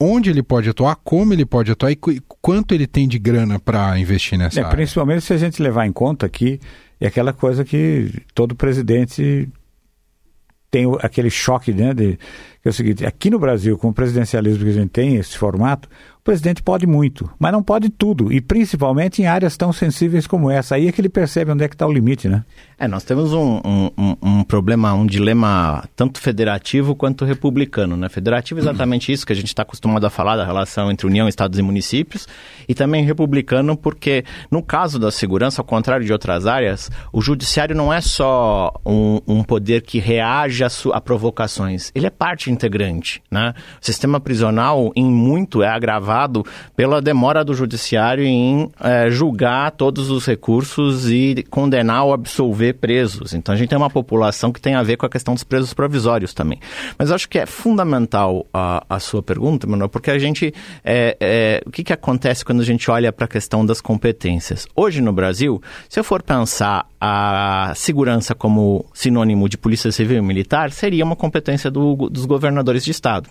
onde 0.01 0.31
ele 0.31 0.43
pode 0.43 0.69
atuar, 0.69 0.97
como 0.97 1.33
ele 1.33 1.47
pode 1.47 1.71
atuar 1.71 1.93
e 1.93 1.97
quanto 2.43 2.75
ele 2.75 2.87
tem 2.87 3.07
de 3.07 3.19
grana 3.19 3.59
para 3.59 3.99
investir 3.99 4.37
nessa 4.37 4.61
é, 4.61 4.65
área. 4.65 4.77
Principalmente 4.77 5.25
se 5.25 5.33
a 5.33 5.39
gente 5.39 5.63
levar 5.63 5.87
em 5.87 5.93
conta 5.93 6.29
que 6.29 6.61
é 7.01 7.07
aquela 7.07 7.33
coisa 7.33 7.65
que 7.65 8.23
todo 8.35 8.57
presidente 8.57 9.49
tem 10.71 10.85
aquele 11.01 11.31
choque, 11.31 11.73
né, 11.73 11.95
de, 11.95 12.19
que 12.63 12.69
é 12.69 12.71
o 12.71 12.73
seguinte, 12.73 13.07
aqui 13.07 13.31
no 13.31 13.39
Brasil, 13.39 13.79
com 13.79 13.89
o 13.89 13.93
presidencialismo 13.93 14.65
que 14.65 14.71
a 14.71 14.75
gente 14.75 14.91
tem, 14.91 15.17
esse 15.17 15.37
formato, 15.37 15.89
presidente 16.29 16.63
pode 16.63 16.87
muito, 16.87 17.31
mas 17.39 17.51
não 17.53 17.63
pode 17.63 17.89
tudo, 17.89 18.31
e 18.31 18.39
principalmente 18.39 19.23
em 19.23 19.27
áreas 19.27 19.57
tão 19.57 19.73
sensíveis 19.73 20.27
como 20.27 20.51
essa. 20.51 20.75
Aí 20.75 20.87
é 20.87 20.93
que 20.93 21.01
ele 21.01 21.09
percebe 21.09 21.51
onde 21.51 21.65
é 21.65 21.69
que 21.69 21.75
está 21.75 21.87
o 21.87 21.93
limite, 21.93 22.29
né? 22.29 22.45
É, 22.79 22.87
nós 22.87 23.03
temos 23.03 23.33
um, 23.33 23.63
um, 23.65 24.17
um, 24.23 24.45
problema, 24.45 24.93
um 24.93 25.07
dilema 25.07 25.89
tanto 25.97 26.21
federativo 26.21 26.95
quanto 26.95 27.25
republicano, 27.25 27.97
né? 27.97 28.11
Federativo 28.11 28.61
é 28.61 28.63
exatamente 28.63 29.11
isso 29.11 29.25
que 29.25 29.33
a 29.33 29.37
gente 29.37 29.47
está 29.47 29.63
acostumado 29.63 30.05
a 30.05 30.11
falar 30.11 30.37
da 30.37 30.45
relação 30.45 30.91
entre 30.91 31.07
União, 31.07 31.27
Estados 31.27 31.59
e 31.59 31.63
municípios, 31.63 32.29
e 32.69 32.75
também 32.75 33.07
republicano 33.07 33.75
porque, 33.75 34.23
no 34.51 34.63
caso 34.63 34.99
da 34.99 35.11
segurança, 35.11 35.63
ao 35.63 35.65
contrário 35.65 36.05
de 36.05 36.13
outras 36.13 36.47
áreas, 36.47 36.91
o 37.11 37.23
judiciário 37.23 37.75
não 37.75 37.91
é 37.91 38.03
só 38.03 38.71
um, 38.85 39.19
um 39.27 39.43
poder 39.43 39.81
que 39.81 39.99
reage 39.99 40.63
a, 40.63 40.69
a 40.93 41.01
provocações, 41.01 41.91
ele 41.95 42.07
é 42.07 42.11
integrante, 42.51 43.23
né? 43.31 43.55
O 43.81 43.85
sistema 43.85 44.21
prisional, 44.21 44.93
em 44.95 45.05
muito, 45.05 45.63
é 45.63 45.69
agravado 45.69 46.45
pela 46.77 47.01
demora 47.01 47.45
do 47.45 47.55
judiciário 47.55 48.25
em 48.25 48.71
é, 48.81 49.11
julgar 49.11 49.71
todos 49.73 50.11
os 50.11 50.27
recursos 50.27 51.11
e 51.11 51.45
condenar 51.51 52.05
ou 52.05 52.13
absolver 52.13 52.75
presos. 52.75 53.35
Então 53.35 53.55
a 53.55 53.59
gente 53.59 53.69
tem 53.69 53.79
uma 53.79 53.91
população 53.91 54.53
que 54.53 54.61
tem 54.61 54.75
a 54.75 54.83
ver 54.83 54.97
com 54.97 55.07
a 55.07 55.11
questão 55.11 55.35
dos 55.35 55.45
presos 55.45 55.75
provisórios 55.75 56.35
também. 56.35 56.61
Mas 56.99 57.11
acho 57.11 57.29
que 57.29 57.39
é 57.39 57.47
fundamental 57.47 58.47
a, 58.53 58.85
a 58.89 59.01
sua 59.01 59.23
pergunta, 59.23 59.67
Manuel, 59.67 59.89
porque 59.89 60.11
a 60.11 60.19
gente. 60.19 60.53
É, 60.85 61.17
é, 61.21 61.63
o 61.67 61.71
que, 61.71 61.85
que 61.85 61.93
acontece 61.93 62.45
quando 62.45 62.61
a 62.61 62.65
gente 62.65 62.91
olha 62.91 63.13
para 63.13 63.25
a 63.25 63.29
questão 63.29 63.65
das 63.65 63.81
competências? 63.81 64.67
Hoje 64.75 65.01
no 65.01 65.13
Brasil, 65.13 65.61
se 65.89 65.99
eu 65.99 66.05
for 66.05 66.23
pensar 66.23 66.87
a 67.01 67.73
segurança 67.75 68.35
como 68.35 68.85
sinônimo 68.93 69.49
de 69.49 69.57
polícia 69.57 69.91
civil 69.93 70.19
e 70.19 70.23
militar, 70.23 70.71
seria 70.73 71.05
uma 71.05 71.15
competência 71.15 71.71
do, 71.71 72.09
dos 72.09 72.27
governadores 72.39 72.85
de 72.85 72.91
Estado. 72.93 73.29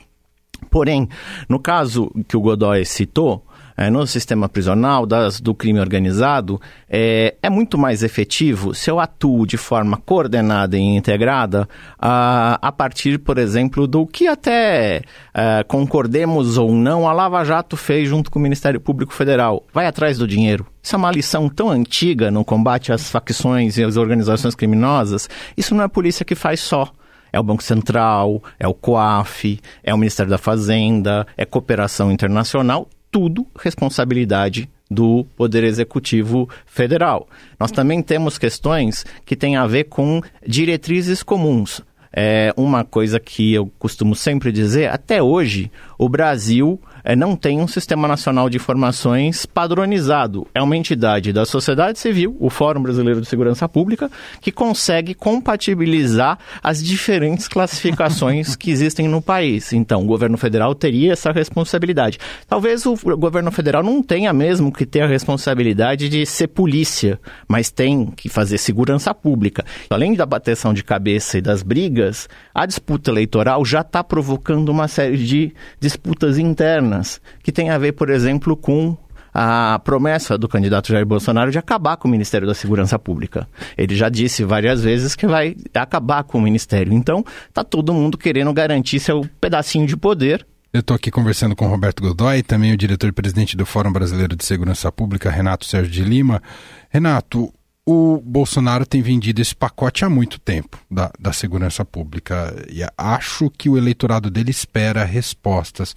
Porém, 0.70 1.08
no 1.48 1.60
caso 1.60 2.12
que 2.28 2.36
o 2.36 2.42
Godoy 2.42 2.84
citou, 2.86 3.44
é, 3.78 3.92
no 3.92 4.08
sistema 4.08 4.50
prisional, 4.50 5.06
das, 5.06 5.40
do 5.40 5.54
crime 5.54 5.80
organizado, 5.80 6.60
é, 6.90 7.36
é, 7.44 7.50
muito 7.50 7.78
mais 7.78 8.02
efetivo 8.02 8.74
se 8.74 8.90
eu 8.90 9.00
atuo 9.00 9.46
de 9.46 9.56
forma 9.56 9.98
coordenada 9.98 10.76
e 10.76 10.82
integrada 10.82 11.70
a, 12.00 12.58
a 12.60 12.72
partir, 12.72 13.20
por 13.20 13.38
exemplo, 13.38 13.86
do 13.86 14.08
que 14.08 14.28
até 14.28 15.04
é, 15.32 15.64
concordemos 15.68 16.58
ou 16.58 16.74
não, 16.74 17.08
a 17.08 17.14
Lava 17.14 17.44
Jato 17.44 17.78
fez 17.78 18.10
junto 18.10 18.32
com 18.32 18.40
o 18.40 18.42
Ministério 18.42 18.82
Público 18.82 19.14
Federal. 19.14 19.64
Vai 19.72 19.86
atrás 19.86 20.18
do 20.18 20.28
dinheiro. 20.28 20.66
Isso 20.82 20.96
é 20.96 20.98
uma 20.98 21.12
lição 21.12 21.48
tão 21.48 21.70
antiga 21.70 22.32
no 22.32 22.44
combate 22.44 22.92
às 22.92 23.12
facções 23.12 23.78
e 23.78 23.84
às 23.84 23.96
organizações 23.96 24.56
criminosas. 24.56 25.30
Isso 25.56 25.76
não 25.76 25.84
é 25.84 25.86
a 25.86 25.90
polícia 25.90 26.26
que 26.26 26.34
faz 26.34 26.62
só 26.62 26.92
é 27.32 27.40
o 27.40 27.44
Banco 27.44 27.64
Central, 27.64 28.44
é 28.60 28.68
o 28.68 28.74
COAF, 28.74 29.60
é 29.84 29.94
o 29.94 29.98
Ministério 29.98 30.30
da 30.30 30.38
Fazenda, 30.38 31.26
é 31.36 31.46
cooperação 31.46 32.12
internacional, 32.12 32.88
tudo 33.12 33.46
responsabilidade 33.60 34.70
do 34.90 35.26
Poder 35.36 35.64
Executivo 35.64 36.50
Federal. 36.66 37.28
Nós 37.60 37.72
também 37.72 38.02
temos 38.02 38.38
questões 38.38 39.06
que 39.26 39.36
têm 39.36 39.56
a 39.56 39.68
ver 39.68 39.86
com 39.86 40.22
diretrizes 40.46 41.24
comuns. 41.24 41.82
É 42.12 42.54
uma 42.56 42.84
coisa 42.84 43.20
que 43.20 43.54
eu 43.54 43.72
costumo 43.78 44.16
sempre 44.16 44.52
dizer, 44.52 44.90
até 44.90 45.22
hoje, 45.22 45.72
o 45.98 46.10
Brasil 46.10 46.82
é, 47.08 47.16
não 47.16 47.38
tem 47.38 47.62
um 47.62 47.70
sistema 47.70 48.06
nacional 48.06 48.50
de 48.50 48.58
informações 48.58 49.46
padronizado. 49.46 50.46
É 50.54 50.62
uma 50.62 50.76
entidade 50.76 51.32
da 51.32 51.46
sociedade 51.46 51.98
civil, 51.98 52.36
o 52.38 52.50
Fórum 52.50 52.82
Brasileiro 52.82 53.22
de 53.22 53.28
Segurança 53.30 53.68
Pública, 53.70 54.12
que 54.42 54.52
consegue 54.52 55.14
compatibilizar 55.14 56.38
as 56.62 56.84
diferentes 56.84 57.48
classificações 57.48 58.58
que 58.58 58.70
existem 58.70 59.08
no 59.08 59.22
país. 59.22 59.72
Então, 59.72 60.04
o 60.04 60.06
governo 60.06 60.38
federal 60.38 60.76
teria 60.76 61.14
essa 61.14 61.32
responsabilidade. 61.32 62.20
Talvez 62.46 62.86
o 62.86 62.98
governo 63.18 63.54
federal 63.54 63.82
não 63.82 64.04
tenha 64.04 64.34
mesmo 64.34 64.70
que 64.70 64.86
ter 64.86 65.00
a 65.00 65.08
responsabilidade 65.08 66.10
de 66.10 66.26
ser 66.26 66.48
polícia, 66.48 67.18
mas 67.48 67.72
tem 67.72 68.08
que 68.08 68.28
fazer 68.28 68.58
segurança 68.58 69.14
pública. 69.14 69.64
Além 69.90 70.14
da 70.14 70.26
bateção 70.26 70.74
de 70.74 70.84
cabeça 70.84 71.38
e 71.38 71.42
das 71.42 71.64
brigas, 71.64 72.28
a 72.54 72.66
disputa 72.66 73.10
eleitoral 73.12 73.64
já 73.64 73.80
está 73.80 74.04
provocando 74.04 74.68
uma 74.68 74.90
série 74.90 75.16
de 75.16 75.54
disputas 75.80 76.38
internas 76.38 76.97
que 77.44 77.52
tem 77.52 77.70
a 77.70 77.78
ver, 77.78 77.94
por 77.94 78.10
exemplo, 78.10 78.56
com 78.56 78.98
a 79.34 79.80
promessa 79.84 80.38
do 80.38 80.48
candidato 80.48 80.88
Jair 80.88 81.06
Bolsonaro 81.06 81.52
de 81.52 81.60
acabar 81.60 81.98
com 81.98 82.08
o 82.08 82.12
Ministério 82.12 82.48
da 82.48 82.56
Segurança 82.56 82.98
Pública. 82.98 83.48
Ele 83.78 83.96
já 83.96 84.10
disse 84.10 84.44
várias 84.44 84.84
vezes 84.84 85.16
que 85.16 85.28
vai 85.28 85.56
acabar 85.74 86.24
com 86.24 86.40
o 86.40 86.42
Ministério. 86.42 86.94
Então, 86.94 87.24
está 87.48 87.64
todo 87.64 87.94
mundo 87.94 88.18
querendo 88.18 88.52
garantir 88.52 89.00
seu 89.00 89.28
pedacinho 89.40 89.86
de 89.86 89.96
poder 89.96 90.46
eu 90.74 90.82
estou 90.82 90.96
aqui 90.96 91.10
conversando 91.10 91.56
com 91.56 91.66
Roberto 91.66 92.04
Godoy, 92.04 92.44
também 92.44 92.74
o 92.74 92.78
diretor-presidente 92.78 93.56
do 93.56 93.66
Fórum 93.66 93.92
Brasileiro 93.92 94.36
de 94.36 94.46
Segurança 94.46 94.92
Pública, 94.92 95.32
Renato 95.32 95.66
Sérgio 95.66 95.92
de 95.92 96.04
Lima. 96.04 96.44
Renato, 96.90 97.52
o 97.86 98.22
Bolsonaro 98.24 98.86
tem 98.86 99.02
vendido 99.02 99.42
esse 99.42 99.56
pacote 99.56 100.04
há 100.04 100.10
muito 100.10 100.40
tempo 100.40 100.78
da, 100.92 101.10
da 101.18 101.32
segurança 101.32 101.86
pública 101.86 102.54
e 102.70 102.82
acho 102.98 103.50
que 103.50 103.70
o 103.70 103.78
eleitorado 103.78 104.30
dele 104.30 104.52
espera 104.52 105.06
respostas. 105.06 105.96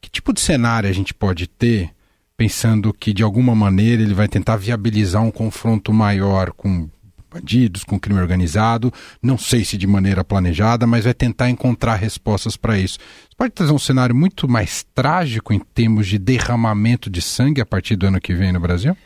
Que 0.00 0.10
tipo 0.10 0.32
de 0.32 0.40
cenário 0.40 0.88
a 0.88 0.92
gente 0.92 1.12
pode 1.12 1.46
ter, 1.46 1.90
pensando 2.36 2.92
que 2.92 3.12
de 3.12 3.22
alguma 3.22 3.54
maneira 3.54 4.02
ele 4.02 4.14
vai 4.14 4.28
tentar 4.28 4.56
viabilizar 4.56 5.22
um 5.22 5.30
confronto 5.30 5.92
maior 5.92 6.52
com 6.52 6.88
bandidos, 7.30 7.84
com 7.84 7.98
crime 7.98 8.20
organizado, 8.20 8.92
não 9.22 9.38
sei 9.38 9.64
se 9.64 9.78
de 9.78 9.86
maneira 9.86 10.24
planejada, 10.24 10.86
mas 10.86 11.04
vai 11.04 11.14
tentar 11.14 11.48
encontrar 11.48 11.94
respostas 11.94 12.56
para 12.56 12.78
isso. 12.78 12.98
Você 12.98 13.36
pode 13.36 13.52
trazer 13.52 13.72
um 13.72 13.78
cenário 13.78 14.14
muito 14.14 14.48
mais 14.48 14.84
trágico 14.94 15.52
em 15.52 15.60
termos 15.60 16.08
de 16.08 16.18
derramamento 16.18 17.08
de 17.08 17.22
sangue 17.22 17.60
a 17.60 17.66
partir 17.66 17.94
do 17.94 18.06
ano 18.06 18.20
que 18.20 18.34
vem 18.34 18.52
no 18.52 18.58
Brasil? 18.58 18.96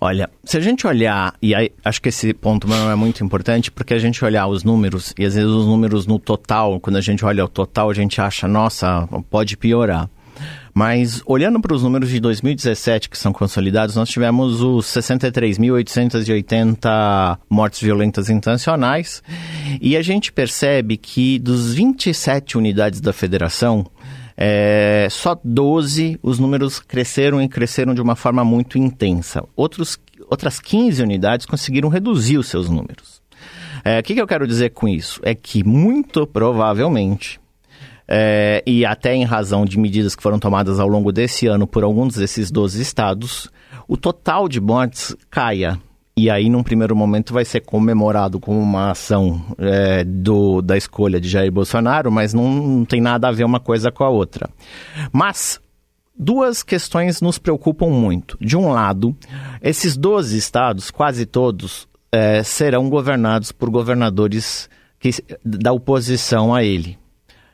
Olha, 0.00 0.30
se 0.44 0.56
a 0.56 0.60
gente 0.60 0.86
olhar, 0.86 1.34
e 1.42 1.56
aí, 1.56 1.72
acho 1.84 2.00
que 2.00 2.08
esse 2.08 2.32
ponto 2.32 2.72
é 2.72 2.94
muito 2.94 3.24
importante, 3.24 3.68
porque 3.68 3.92
a 3.92 3.98
gente 3.98 4.24
olhar 4.24 4.46
os 4.46 4.62
números, 4.62 5.12
e 5.18 5.24
às 5.24 5.34
vezes 5.34 5.50
os 5.50 5.66
números 5.66 6.06
no 6.06 6.20
total, 6.20 6.78
quando 6.78 6.94
a 6.96 7.00
gente 7.00 7.24
olha 7.24 7.44
o 7.44 7.48
total, 7.48 7.90
a 7.90 7.94
gente 7.94 8.20
acha, 8.20 8.46
nossa, 8.46 9.08
pode 9.28 9.56
piorar. 9.56 10.08
Mas 10.72 11.20
olhando 11.26 11.60
para 11.60 11.74
os 11.74 11.82
números 11.82 12.10
de 12.10 12.20
2017 12.20 13.08
que 13.08 13.18
são 13.18 13.32
consolidados, 13.32 13.96
nós 13.96 14.08
tivemos 14.08 14.62
os 14.62 14.86
63.880 14.86 17.38
mortes 17.50 17.80
violentas 17.80 18.30
intencionais 18.30 19.20
e 19.80 19.96
a 19.96 20.02
gente 20.02 20.32
percebe 20.32 20.96
que 20.96 21.40
dos 21.40 21.74
27 21.74 22.56
unidades 22.56 23.00
da 23.00 23.12
federação, 23.12 23.84
é, 24.40 25.08
só 25.10 25.36
12 25.42 26.20
os 26.22 26.38
números 26.38 26.78
cresceram 26.78 27.42
e 27.42 27.48
cresceram 27.48 27.92
de 27.92 28.00
uma 28.00 28.14
forma 28.14 28.44
muito 28.44 28.78
intensa. 28.78 29.42
Outros, 29.56 29.98
outras 30.30 30.60
15 30.60 31.02
unidades 31.02 31.44
conseguiram 31.44 31.88
reduzir 31.88 32.38
os 32.38 32.46
seus 32.46 32.68
números. 32.68 33.20
É, 33.84 33.98
o 33.98 34.02
que, 34.02 34.14
que 34.14 34.20
eu 34.20 34.28
quero 34.28 34.46
dizer 34.46 34.70
com 34.70 34.86
isso? 34.86 35.20
É 35.24 35.34
que 35.34 35.64
muito 35.64 36.24
provavelmente 36.24 37.40
é, 38.06 38.62
e 38.64 38.86
até 38.86 39.12
em 39.12 39.24
razão 39.24 39.64
de 39.64 39.76
medidas 39.76 40.14
que 40.14 40.22
foram 40.22 40.38
tomadas 40.38 40.78
ao 40.78 40.86
longo 40.86 41.10
desse 41.10 41.48
ano 41.48 41.66
por 41.66 41.82
alguns 41.82 42.14
desses 42.14 42.48
12 42.48 42.80
estados, 42.80 43.50
o 43.88 43.96
total 43.96 44.48
de 44.48 44.60
mortes 44.60 45.16
caia. 45.28 45.80
E 46.18 46.28
aí, 46.28 46.50
num 46.50 46.64
primeiro 46.64 46.96
momento, 46.96 47.32
vai 47.32 47.44
ser 47.44 47.60
comemorado 47.60 48.40
como 48.40 48.58
uma 48.58 48.90
ação 48.90 49.40
é, 49.56 50.02
do, 50.02 50.60
da 50.60 50.76
escolha 50.76 51.20
de 51.20 51.28
Jair 51.28 51.52
Bolsonaro, 51.52 52.10
mas 52.10 52.34
não, 52.34 52.52
não 52.52 52.84
tem 52.84 53.00
nada 53.00 53.28
a 53.28 53.30
ver 53.30 53.44
uma 53.44 53.60
coisa 53.60 53.92
com 53.92 54.02
a 54.02 54.08
outra. 54.08 54.50
Mas 55.12 55.60
duas 56.18 56.64
questões 56.64 57.20
nos 57.20 57.38
preocupam 57.38 57.86
muito. 57.86 58.36
De 58.40 58.56
um 58.56 58.68
lado, 58.68 59.16
esses 59.62 59.96
12 59.96 60.36
estados, 60.36 60.90
quase 60.90 61.24
todos, 61.24 61.86
é, 62.10 62.42
serão 62.42 62.90
governados 62.90 63.52
por 63.52 63.70
governadores 63.70 64.68
que, 64.98 65.10
da 65.44 65.70
oposição 65.70 66.52
a 66.52 66.64
ele. 66.64 66.98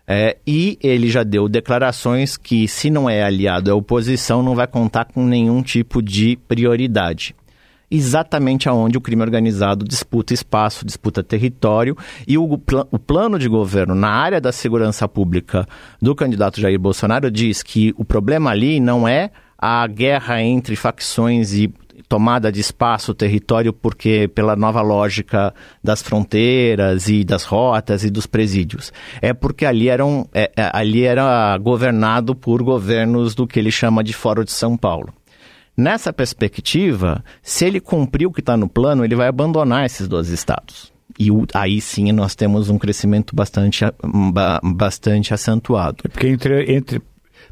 É, 0.08 0.38
e 0.46 0.78
ele 0.82 1.10
já 1.10 1.22
deu 1.22 1.50
declarações 1.50 2.38
que, 2.38 2.66
se 2.66 2.88
não 2.88 3.10
é 3.10 3.22
aliado 3.22 3.70
à 3.70 3.74
oposição, 3.74 4.42
não 4.42 4.54
vai 4.54 4.66
contar 4.66 5.04
com 5.04 5.22
nenhum 5.22 5.62
tipo 5.62 6.00
de 6.00 6.38
prioridade 6.48 7.34
exatamente 7.90 8.68
aonde 8.68 8.98
o 8.98 9.00
crime 9.00 9.22
organizado 9.22 9.84
disputa 9.84 10.34
espaço, 10.34 10.84
disputa 10.84 11.22
território 11.22 11.96
e 12.26 12.36
o, 12.36 12.58
pl 12.58 12.84
o 12.90 12.98
plano 12.98 13.38
de 13.38 13.48
governo 13.48 13.94
na 13.94 14.08
área 14.08 14.40
da 14.40 14.52
segurança 14.52 15.08
pública 15.08 15.66
do 16.00 16.14
candidato 16.14 16.60
Jair 16.60 16.78
Bolsonaro 16.78 17.30
diz 17.30 17.62
que 17.62 17.94
o 17.96 18.04
problema 18.04 18.50
ali 18.50 18.80
não 18.80 19.06
é 19.06 19.30
a 19.58 19.86
guerra 19.86 20.42
entre 20.42 20.76
facções 20.76 21.54
e 21.54 21.72
tomada 22.08 22.52
de 22.52 22.60
espaço, 22.60 23.14
território, 23.14 23.72
porque 23.72 24.28
pela 24.34 24.54
nova 24.54 24.82
lógica 24.82 25.54
das 25.82 26.02
fronteiras 26.02 27.08
e 27.08 27.24
das 27.24 27.44
rotas 27.44 28.04
e 28.04 28.10
dos 28.10 28.26
presídios. 28.26 28.92
É 29.22 29.32
porque 29.32 29.64
ali, 29.64 29.88
eram, 29.88 30.28
é, 30.32 30.50
é 30.56 30.70
ali 30.72 31.04
era 31.04 31.56
governado 31.58 32.34
por 32.34 32.62
governos 32.62 33.34
do 33.34 33.46
que 33.46 33.58
ele 33.58 33.70
chama 33.70 34.04
de 34.04 34.12
Fórum 34.12 34.44
de 34.44 34.52
São 34.52 34.76
Paulo. 34.76 35.12
Nessa 35.76 36.12
perspectiva, 36.12 37.24
se 37.42 37.64
ele 37.64 37.80
cumprir 37.80 38.26
o 38.26 38.32
que 38.32 38.40
está 38.40 38.56
no 38.56 38.68
plano, 38.68 39.04
ele 39.04 39.16
vai 39.16 39.28
abandonar 39.28 39.84
esses 39.84 40.06
dois 40.06 40.28
estados. 40.28 40.92
E 41.18 41.28
aí 41.52 41.80
sim 41.80 42.10
nós 42.12 42.34
temos 42.34 42.70
um 42.70 42.78
crescimento 42.78 43.34
bastante, 43.34 43.84
bastante 44.62 45.34
acentuado. 45.34 45.98
É 46.04 46.08
porque 46.08 46.28
entre, 46.28 46.72
entre 46.72 47.02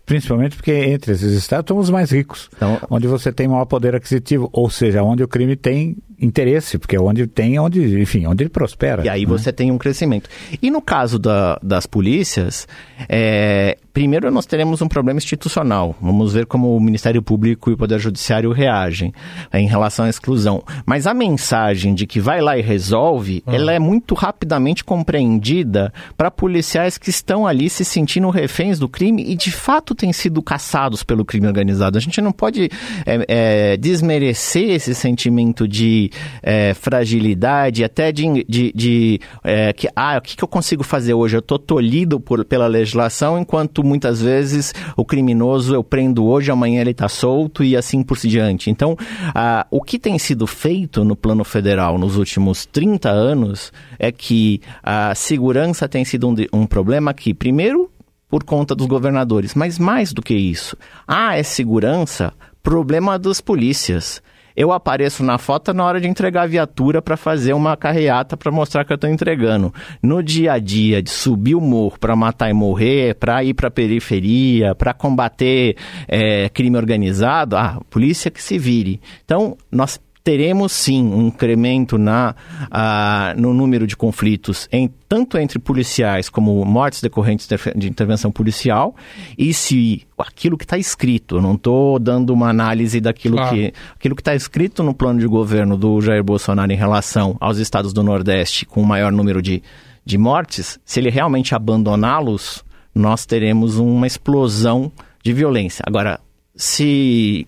principalmente 0.04 0.56
porque 0.56 0.72
entre 0.72 1.12
esses 1.12 1.32
estados 1.32 1.64
estão 1.64 1.78
os 1.78 1.90
mais 1.90 2.10
ricos, 2.10 2.48
então, 2.56 2.78
onde 2.90 3.06
você 3.06 3.32
tem 3.32 3.46
maior 3.46 3.64
poder 3.66 3.94
aquisitivo, 3.94 4.48
ou 4.52 4.68
seja, 4.68 5.02
onde 5.02 5.22
o 5.22 5.28
crime 5.28 5.54
tem 5.54 5.96
interesse, 6.18 6.78
porque 6.78 6.96
é 6.96 7.00
onde 7.00 7.26
tem, 7.26 7.58
onde, 7.58 8.00
enfim, 8.00 8.26
onde 8.26 8.44
ele 8.44 8.50
prospera. 8.50 9.04
E 9.04 9.08
aí 9.08 9.22
né? 9.22 9.26
você 9.26 9.52
tem 9.52 9.70
um 9.70 9.78
crescimento. 9.78 10.28
E 10.60 10.70
no 10.70 10.80
caso 10.80 11.18
da, 11.18 11.58
das 11.62 11.86
polícias, 11.86 12.66
é, 13.08 13.76
primeiro 13.92 14.30
nós 14.30 14.46
teremos 14.46 14.80
um 14.80 14.88
problema 14.88 15.18
institucional. 15.18 15.94
Vamos 16.00 16.32
ver 16.32 16.46
como 16.46 16.76
o 16.76 16.80
Ministério 16.80 17.22
Público 17.22 17.70
e 17.70 17.74
o 17.74 17.76
Poder 17.76 17.98
Judiciário 17.98 18.50
reagem 18.52 19.12
é, 19.52 19.60
em 19.60 19.66
relação 19.66 20.06
à 20.06 20.08
exclusão. 20.08 20.62
Mas 20.86 21.06
a 21.06 21.14
mensagem 21.14 21.94
de 21.94 22.06
que 22.06 22.20
vai 22.20 22.40
lá 22.40 22.56
e 22.56 22.62
resolve, 22.62 23.42
ah. 23.46 23.54
ela 23.54 23.72
é 23.72 23.78
muito 23.78 24.14
rapidamente 24.14 24.82
compreendida 24.82 25.92
para 26.16 26.30
policiais 26.30 26.96
que 26.96 27.10
estão 27.10 27.46
ali 27.46 27.68
se 27.68 27.84
sentindo 27.84 28.30
reféns 28.30 28.78
do 28.78 28.88
crime 28.88 29.22
e 29.24 29.36
de 29.36 29.50
fato 29.50 29.94
têm 29.94 30.12
sido 30.12 30.42
caçados 30.42 31.02
pelo 31.02 31.24
crime 31.24 31.46
organizado. 31.46 31.98
A 31.98 32.00
gente 32.00 32.20
não 32.20 32.32
pode 32.32 32.70
é, 33.06 33.72
é 33.72 33.76
desmerecer 33.76 34.70
esse 34.70 34.94
sentimento 34.94 35.68
de 35.68 36.10
é, 36.42 36.74
fragilidade, 36.74 37.84
até 37.84 38.10
de, 38.10 38.44
de, 38.48 38.72
de 38.74 39.20
é, 39.44 39.72
que, 39.72 39.88
ah, 39.94 40.18
o 40.18 40.20
que, 40.20 40.36
que 40.36 40.44
eu 40.44 40.48
consigo 40.48 40.82
fazer 40.82 41.14
hoje? 41.14 41.36
Eu 41.36 41.40
estou 41.40 41.58
tolhido 41.58 42.18
por, 42.18 42.44
pela 42.44 42.66
legislação, 42.66 43.38
enquanto 43.38 43.81
muitas 43.82 44.20
vezes 44.20 44.74
o 44.96 45.04
criminoso 45.04 45.74
eu 45.74 45.84
prendo 45.84 46.24
hoje, 46.24 46.50
amanhã 46.50 46.80
ele 46.80 46.90
está 46.90 47.08
solto 47.08 47.62
e 47.64 47.76
assim 47.76 48.02
por 48.02 48.18
diante. 48.18 48.70
Então, 48.70 48.96
ah, 49.34 49.66
o 49.70 49.82
que 49.82 49.98
tem 49.98 50.18
sido 50.18 50.46
feito 50.46 51.04
no 51.04 51.16
plano 51.16 51.44
federal 51.44 51.98
nos 51.98 52.16
últimos 52.16 52.66
30 52.66 53.08
anos 53.10 53.72
é 53.98 54.12
que 54.12 54.60
a 54.82 55.14
segurança 55.14 55.88
tem 55.88 56.04
sido 56.04 56.28
um, 56.28 56.34
um 56.52 56.66
problema 56.66 57.12
que, 57.12 57.34
primeiro, 57.34 57.90
por 58.28 58.44
conta 58.44 58.74
dos 58.74 58.86
governadores, 58.86 59.54
mas 59.54 59.78
mais 59.78 60.12
do 60.12 60.22
que 60.22 60.34
isso, 60.34 60.76
ah, 61.06 61.36
é 61.36 61.42
segurança, 61.42 62.32
problema 62.62 63.18
das 63.18 63.40
polícias 63.40 64.22
eu 64.56 64.72
apareço 64.72 65.22
na 65.22 65.38
foto 65.38 65.72
na 65.72 65.84
hora 65.84 66.00
de 66.00 66.08
entregar 66.08 66.42
a 66.42 66.46
viatura 66.46 67.00
para 67.00 67.16
fazer 67.16 67.52
uma 67.52 67.76
carreata 67.76 68.36
para 68.36 68.50
mostrar 68.50 68.84
que 68.84 68.92
eu 68.92 68.96
estou 68.96 69.10
entregando. 69.10 69.72
No 70.02 70.22
dia 70.22 70.52
a 70.52 70.58
dia, 70.58 71.02
de 71.02 71.10
subir 71.10 71.54
o 71.54 71.60
morro 71.60 71.98
para 71.98 72.16
matar 72.16 72.50
e 72.50 72.52
morrer, 72.52 73.14
para 73.14 73.42
ir 73.44 73.54
para 73.54 73.68
a 73.68 73.70
periferia, 73.70 74.74
para 74.74 74.92
combater 74.92 75.76
é, 76.08 76.48
crime 76.48 76.76
organizado, 76.76 77.56
a 77.56 77.62
ah, 77.62 77.80
polícia 77.90 78.30
que 78.30 78.42
se 78.42 78.58
vire. 78.58 79.00
Então, 79.24 79.56
nós 79.70 80.00
teremos 80.24 80.72
sim 80.72 81.04
um 81.04 81.26
incremento 81.26 81.98
na, 81.98 82.34
uh, 82.64 83.40
no 83.40 83.52
número 83.52 83.86
de 83.86 83.96
conflitos, 83.96 84.68
em, 84.70 84.88
tanto 85.08 85.36
entre 85.36 85.58
policiais 85.58 86.28
como 86.28 86.64
mortes 86.64 87.00
decorrentes 87.00 87.48
de 87.74 87.88
intervenção 87.88 88.30
policial, 88.30 88.94
e 89.36 89.52
se 89.52 90.06
aquilo 90.16 90.56
que 90.56 90.64
está 90.64 90.78
escrito, 90.78 91.36
eu 91.36 91.42
não 91.42 91.54
estou 91.54 91.98
dando 91.98 92.30
uma 92.32 92.48
análise 92.48 93.00
daquilo 93.00 93.36
claro. 93.36 93.56
que 93.56 93.72
aquilo 93.96 94.14
que 94.14 94.20
está 94.20 94.34
escrito 94.34 94.82
no 94.82 94.94
plano 94.94 95.18
de 95.18 95.26
governo 95.26 95.76
do 95.76 96.00
Jair 96.00 96.22
Bolsonaro 96.22 96.72
em 96.72 96.76
relação 96.76 97.36
aos 97.40 97.58
estados 97.58 97.92
do 97.92 98.02
Nordeste 98.02 98.64
com 98.64 98.80
o 98.80 98.86
maior 98.86 99.10
número 99.10 99.42
de, 99.42 99.62
de 100.04 100.16
mortes, 100.16 100.78
se 100.84 101.00
ele 101.00 101.10
realmente 101.10 101.54
abandoná-los, 101.54 102.64
nós 102.94 103.26
teremos 103.26 103.76
uma 103.76 104.06
explosão 104.06 104.92
de 105.22 105.32
violência. 105.32 105.82
Agora, 105.86 106.20
se 106.54 107.46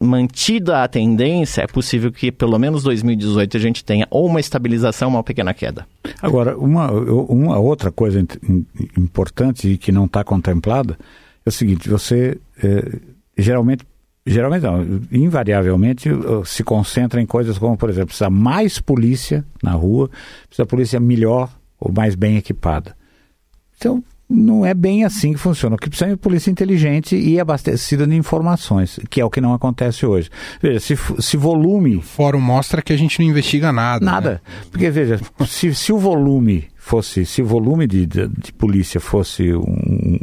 mantida 0.00 0.82
a 0.84 0.88
tendência, 0.88 1.62
é 1.62 1.66
possível 1.66 2.12
que 2.12 2.30
pelo 2.30 2.58
menos 2.58 2.82
2018 2.82 3.56
a 3.56 3.60
gente 3.60 3.84
tenha 3.84 4.06
ou 4.10 4.26
uma 4.26 4.38
estabilização 4.38 5.08
ou 5.08 5.16
uma 5.16 5.24
pequena 5.24 5.52
queda. 5.52 5.86
Agora, 6.22 6.56
uma, 6.56 6.90
uma 6.90 7.58
outra 7.58 7.90
coisa 7.90 8.24
importante 8.96 9.68
e 9.68 9.76
que 9.76 9.90
não 9.90 10.04
está 10.04 10.22
contemplada 10.22 10.96
é 11.44 11.48
o 11.48 11.52
seguinte: 11.52 11.88
você 11.88 12.38
é, 12.62 12.98
geralmente. 13.36 13.84
Geralmente 14.26 14.62
não, 14.62 15.00
invariavelmente 15.10 16.10
se 16.44 16.62
concentra 16.62 17.18
em 17.18 17.24
coisas 17.24 17.56
como, 17.56 17.78
por 17.78 17.88
exemplo, 17.88 18.08
precisa 18.08 18.28
mais 18.28 18.78
polícia 18.78 19.42
na 19.62 19.72
rua, 19.72 20.10
precisa 20.46 20.66
polícia 20.66 21.00
melhor 21.00 21.50
ou 21.80 21.90
mais 21.90 22.14
bem 22.14 22.36
equipada. 22.36 22.94
Então, 23.78 24.04
não 24.28 24.64
é 24.64 24.74
bem 24.74 25.04
assim 25.04 25.32
que 25.32 25.38
funciona. 25.38 25.76
O 25.76 25.78
que 25.78 25.88
precisa 25.88 26.10
é 26.10 26.16
polícia 26.16 26.50
inteligente 26.50 27.16
e 27.16 27.40
abastecida 27.40 28.06
de 28.06 28.14
informações, 28.14 29.00
que 29.08 29.20
é 29.20 29.24
o 29.24 29.30
que 29.30 29.40
não 29.40 29.54
acontece 29.54 30.04
hoje. 30.04 30.28
Veja, 30.60 30.80
se, 30.80 30.96
se 31.18 31.36
volume. 31.36 31.96
O 31.96 32.02
fórum 32.02 32.40
mostra 32.40 32.82
que 32.82 32.92
a 32.92 32.96
gente 32.96 33.18
não 33.20 33.26
investiga 33.26 33.72
nada. 33.72 34.04
Nada. 34.04 34.30
Né? 34.30 34.40
Porque, 34.70 34.90
veja, 34.90 35.18
se, 35.46 35.74
se 35.74 35.92
o 35.92 35.98
volume 35.98 36.68
fosse, 36.76 37.24
se 37.24 37.40
o 37.40 37.46
volume 37.46 37.86
de, 37.86 38.04
de, 38.04 38.28
de 38.28 38.52
polícia 38.52 39.00
fosse 39.00 39.54
um, 39.54 40.18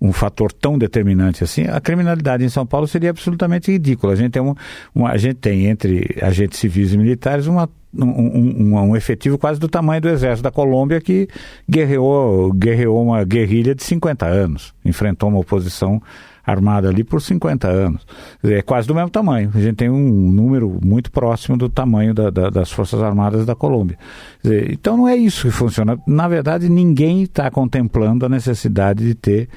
um 0.00 0.12
fator 0.12 0.52
tão 0.52 0.78
determinante 0.78 1.42
assim, 1.42 1.62
a 1.62 1.80
criminalidade 1.80 2.44
em 2.44 2.48
São 2.48 2.64
Paulo 2.64 2.86
seria 2.86 3.10
absolutamente 3.10 3.72
ridícula. 3.72 4.12
A 4.12 4.16
gente 4.16 4.32
tem, 4.32 4.42
um, 4.42 4.54
uma, 4.94 5.10
a 5.10 5.16
gente 5.16 5.36
tem 5.36 5.66
entre 5.66 6.16
agentes 6.22 6.58
civis 6.58 6.92
e 6.92 6.98
militares 6.98 7.46
uma 7.46 7.68
um, 7.98 8.74
um, 8.74 8.78
um, 8.78 8.96
efetivo 8.96 9.38
quase 9.38 9.60
do 9.60 9.68
tamanho 9.68 10.00
do 10.00 10.08
exército 10.08 10.42
da 10.42 10.50
Colômbia 10.50 11.00
que 11.00 11.28
guerreou, 11.68 12.52
guerreou 12.52 13.02
uma 13.02 13.24
guerrilha 13.24 13.74
de 13.74 13.82
50 13.82 14.26
anos, 14.26 14.74
enfrentou 14.84 15.28
uma 15.28 15.38
oposição 15.38 16.00
Armada 16.46 16.90
ali 16.90 17.02
por 17.02 17.22
50 17.22 17.66
anos. 17.66 18.06
É 18.42 18.60
quase 18.60 18.86
do 18.86 18.94
mesmo 18.94 19.08
tamanho. 19.08 19.50
A 19.54 19.60
gente 19.60 19.76
tem 19.76 19.88
um 19.88 20.30
número 20.30 20.78
muito 20.84 21.10
próximo 21.10 21.56
do 21.56 21.70
tamanho 21.70 22.12
da, 22.12 22.28
da, 22.28 22.50
das 22.50 22.70
Forças 22.70 23.02
Armadas 23.02 23.46
da 23.46 23.54
Colômbia. 23.54 23.98
Dizer, 24.42 24.70
então 24.70 24.96
não 24.96 25.08
é 25.08 25.16
isso 25.16 25.48
que 25.48 25.54
funciona. 25.54 25.98
Na 26.06 26.28
verdade, 26.28 26.68
ninguém 26.68 27.22
está 27.22 27.50
contemplando 27.50 28.26
a 28.26 28.28
necessidade 28.28 29.04
de 29.04 29.14
ter. 29.14 29.48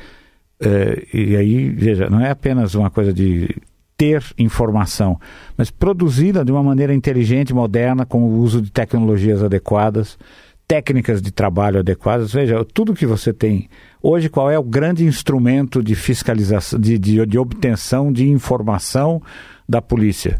É, 0.62 1.06
e 1.14 1.36
aí, 1.36 1.70
veja, 1.70 2.10
não 2.10 2.22
é 2.22 2.30
apenas 2.30 2.74
uma 2.74 2.90
coisa 2.90 3.12
de 3.12 3.54
ter 3.98 4.24
informação, 4.38 5.20
mas 5.58 5.72
produzida 5.72 6.46
de 6.46 6.52
uma 6.52 6.62
maneira 6.62 6.94
inteligente, 6.94 7.54
moderna, 7.54 8.06
com 8.06 8.24
o 8.24 8.38
uso 8.38 8.62
de 8.62 8.72
tecnologias 8.72 9.44
adequadas, 9.44 10.20
técnicas 10.68 11.22
de 11.22 11.32
trabalho 11.32 11.80
adequadas. 11.80 12.32
Veja, 12.32 12.64
tudo 12.64 12.94
que 12.94 13.06
você 13.06 13.34
tem 13.34 13.68
hoje, 14.02 14.30
qual 14.30 14.52
é 14.52 14.60
o 14.60 14.64
grande 14.64 15.04
instrumento 15.04 15.82
de 15.82 15.96
fiscalização, 15.96 16.80
de, 16.80 17.00
de, 17.00 17.26
de 17.26 17.40
obtenção 17.40 18.12
de 18.12 18.30
informação 18.30 19.22
da 19.68 19.82
polícia? 19.82 20.40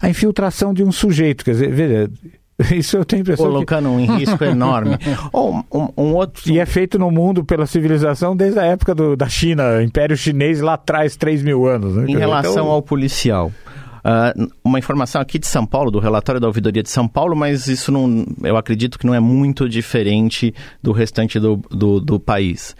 A 0.00 0.08
infiltração 0.08 0.74
de 0.74 0.84
um 0.84 0.92
sujeito. 0.92 1.44
Quer 1.44 1.52
dizer, 1.52 1.72
veja, 1.72 2.10
Isso 2.74 2.96
eu 2.96 3.04
tenho 3.04 3.20
impressão. 3.20 3.46
Colocando 3.46 3.88
que... 3.88 3.94
um 3.94 4.16
risco 4.16 4.42
enorme. 4.44 4.98
Ou 5.32 5.64
um, 5.72 5.88
um, 5.96 6.14
outro... 6.14 6.50
E 6.50 6.58
é 6.58 6.66
feito 6.66 6.98
no 6.98 7.10
mundo 7.10 7.44
pela 7.44 7.66
civilização 7.66 8.36
desde 8.36 8.58
a 8.58 8.64
época 8.64 8.94
do, 8.94 9.16
da 9.16 9.28
China, 9.28 9.82
Império 9.82 10.16
Chinês, 10.16 10.60
lá 10.60 10.74
atrás, 10.74 11.16
3 11.16 11.42
mil 11.42 11.66
anos. 11.66 11.94
Né? 11.94 12.06
Em 12.08 12.16
relação 12.16 12.52
então... 12.52 12.66
ao 12.66 12.82
policial. 12.82 13.52
Uh, 13.98 14.50
uma 14.64 14.78
informação 14.78 15.20
aqui 15.20 15.38
de 15.38 15.46
São 15.46 15.66
Paulo, 15.66 15.90
do 15.90 15.98
relatório 15.98 16.40
da 16.40 16.46
Ouvidoria 16.46 16.82
de 16.82 16.90
São 16.90 17.06
Paulo, 17.06 17.36
mas 17.36 17.68
isso 17.68 17.92
não, 17.92 18.26
eu 18.42 18.56
acredito 18.56 18.98
que 18.98 19.06
não 19.06 19.14
é 19.14 19.20
muito 19.20 19.68
diferente 19.68 20.54
do 20.82 20.92
restante 20.92 21.38
do, 21.38 21.56
do, 21.70 22.00
do 22.00 22.18
país. 22.18 22.74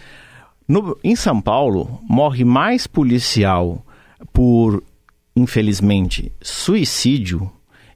No, 0.67 0.97
em 1.05 1.15
São 1.15 1.41
Paulo, 1.41 2.01
morre 2.09 2.45
mais 2.45 2.87
policial 2.87 3.85
por, 4.33 4.83
infelizmente, 5.37 6.33
suicídio 6.41 7.51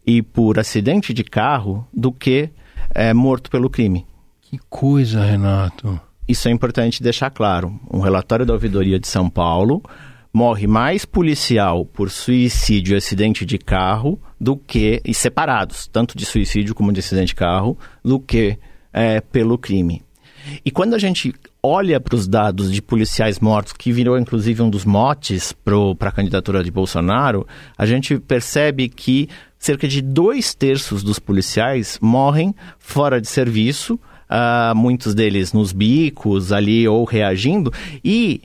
e 0.06 0.22
por 0.22 0.58
acidente 0.58 1.12
de 1.12 1.24
carro 1.24 1.86
do 1.92 2.12
que 2.12 2.50
é, 2.94 3.12
morto 3.14 3.50
pelo 3.50 3.70
crime. 3.70 4.06
Que 4.40 4.58
coisa, 4.68 5.24
Renato. 5.24 6.00
Isso 6.26 6.48
é 6.48 6.50
importante 6.50 7.02
deixar 7.02 7.30
claro. 7.30 7.78
Um 7.92 8.00
relatório 8.00 8.46
da 8.46 8.52
Ouvidoria 8.52 8.98
de 8.98 9.08
São 9.08 9.28
Paulo 9.28 9.82
morre 10.32 10.66
mais 10.66 11.04
policial 11.04 11.84
por 11.84 12.10
suicídio 12.10 12.94
e 12.94 12.96
acidente 12.96 13.44
de 13.44 13.58
carro 13.58 14.20
do 14.40 14.56
que, 14.56 15.00
e 15.04 15.12
separados, 15.12 15.86
tanto 15.86 16.16
de 16.16 16.24
suicídio 16.24 16.74
como 16.74 16.92
de 16.92 17.00
acidente 17.00 17.28
de 17.28 17.34
carro, 17.34 17.76
do 18.02 18.18
que 18.18 18.58
é, 18.92 19.20
pelo 19.20 19.58
crime. 19.58 20.02
E 20.64 20.70
quando 20.70 20.94
a 20.94 20.98
gente 20.98 21.34
olha 21.62 22.00
para 22.00 22.14
os 22.14 22.26
dados 22.26 22.72
de 22.72 22.82
policiais 22.82 23.38
mortos, 23.38 23.72
que 23.72 23.92
virou 23.92 24.18
inclusive 24.18 24.62
um 24.62 24.70
dos 24.70 24.84
motes 24.84 25.52
para 25.52 26.08
a 26.08 26.12
candidatura 26.12 26.62
de 26.62 26.70
Bolsonaro, 26.70 27.46
a 27.76 27.86
gente 27.86 28.18
percebe 28.18 28.88
que 28.88 29.28
cerca 29.58 29.86
de 29.86 30.00
dois 30.00 30.54
terços 30.54 31.02
dos 31.02 31.18
policiais 31.18 31.98
morrem 32.02 32.54
fora 32.78 33.20
de 33.20 33.28
serviço, 33.28 33.94
uh, 33.94 34.74
muitos 34.74 35.14
deles 35.14 35.52
nos 35.52 35.72
bicos 35.72 36.52
ali 36.52 36.88
ou 36.88 37.04
reagindo, 37.04 37.72
e 38.04 38.42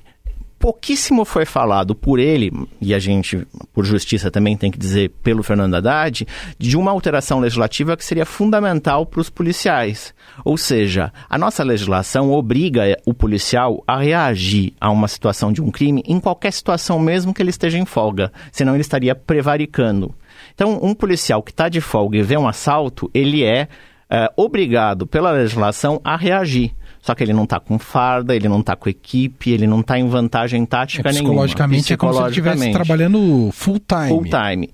pouquíssimo 0.60 1.24
foi 1.24 1.46
falado 1.46 1.96
por 1.96 2.20
ele, 2.20 2.52
e 2.82 2.94
a 2.94 3.00
gente, 3.00 3.46
por 3.74 3.86
justiça, 3.86 4.32
também 4.32 4.58
tem 4.58 4.72
que 4.72 4.78
dizer 4.78 5.10
pelo 5.24 5.44
Fernando 5.44 5.76
Haddad, 5.76 6.28
de 6.58 6.78
uma 6.78 6.92
alteração 6.92 7.40
legislativa 7.40 7.96
que 7.96 8.04
seria 8.04 8.26
fundamental 8.26 9.06
para 9.06 9.22
os 9.22 9.30
policiais. 9.30 10.14
Ou 10.44 10.58
seja, 10.58 11.12
a 11.30 11.38
nossa 11.38 11.64
legislação 11.64 12.32
obriga 12.32 12.98
o 13.06 13.14
policial 13.14 13.84
a 13.88 14.00
reagir 14.00 14.74
a 14.80 14.90
uma 14.90 15.08
situação 15.08 15.52
de 15.52 15.62
um 15.62 15.72
crime 15.72 16.04
em 16.06 16.20
qualquer 16.20 16.52
situação, 16.52 17.00
mesmo 17.00 17.34
que 17.34 17.42
ele 17.42 17.50
esteja 17.50 17.78
em 17.78 17.86
folga, 17.86 18.32
senão 18.52 18.74
ele 18.74 18.82
estaria 18.82 19.16
prevaricando. 19.16 20.14
Então, 20.54 20.80
um 20.82 20.94
policial 20.94 21.42
que 21.44 21.52
está 21.52 21.70
de 21.70 21.82
folga 21.82 22.18
e 22.18 22.24
vê 22.24 22.38
um 22.38 22.48
assalto, 22.48 23.10
ele 23.14 23.44
é, 23.44 23.68
é 24.10 24.32
obrigado 24.36 25.06
pela 25.06 25.32
legislação 25.32 26.02
a 26.04 26.16
reagir. 26.16 26.74
Só 27.08 27.16
que 27.16 27.24
ele 27.24 27.32
não 27.32 27.46
está 27.46 27.58
com 27.58 27.80
farda, 27.80 28.36
ele 28.36 28.50
não 28.50 28.60
está 28.60 28.76
com 28.76 28.90
equipe, 28.90 29.50
ele 29.50 29.66
não 29.66 29.80
está 29.80 29.98
em 29.98 30.10
vantagem 30.10 30.66
tática 30.66 31.08
é, 31.08 31.14
psicologicamente 31.14 31.86
nenhuma. 31.86 31.86
Psicologicamente 31.86 31.94
é 31.94 31.98
como 31.98 32.14
se 32.14 32.20
ele 32.20 32.30
estivesse 32.30 32.72
trabalhando 32.74 33.50
full 33.54 33.80
time. 33.80 34.10
Full 34.10 34.24
time. 34.26 34.70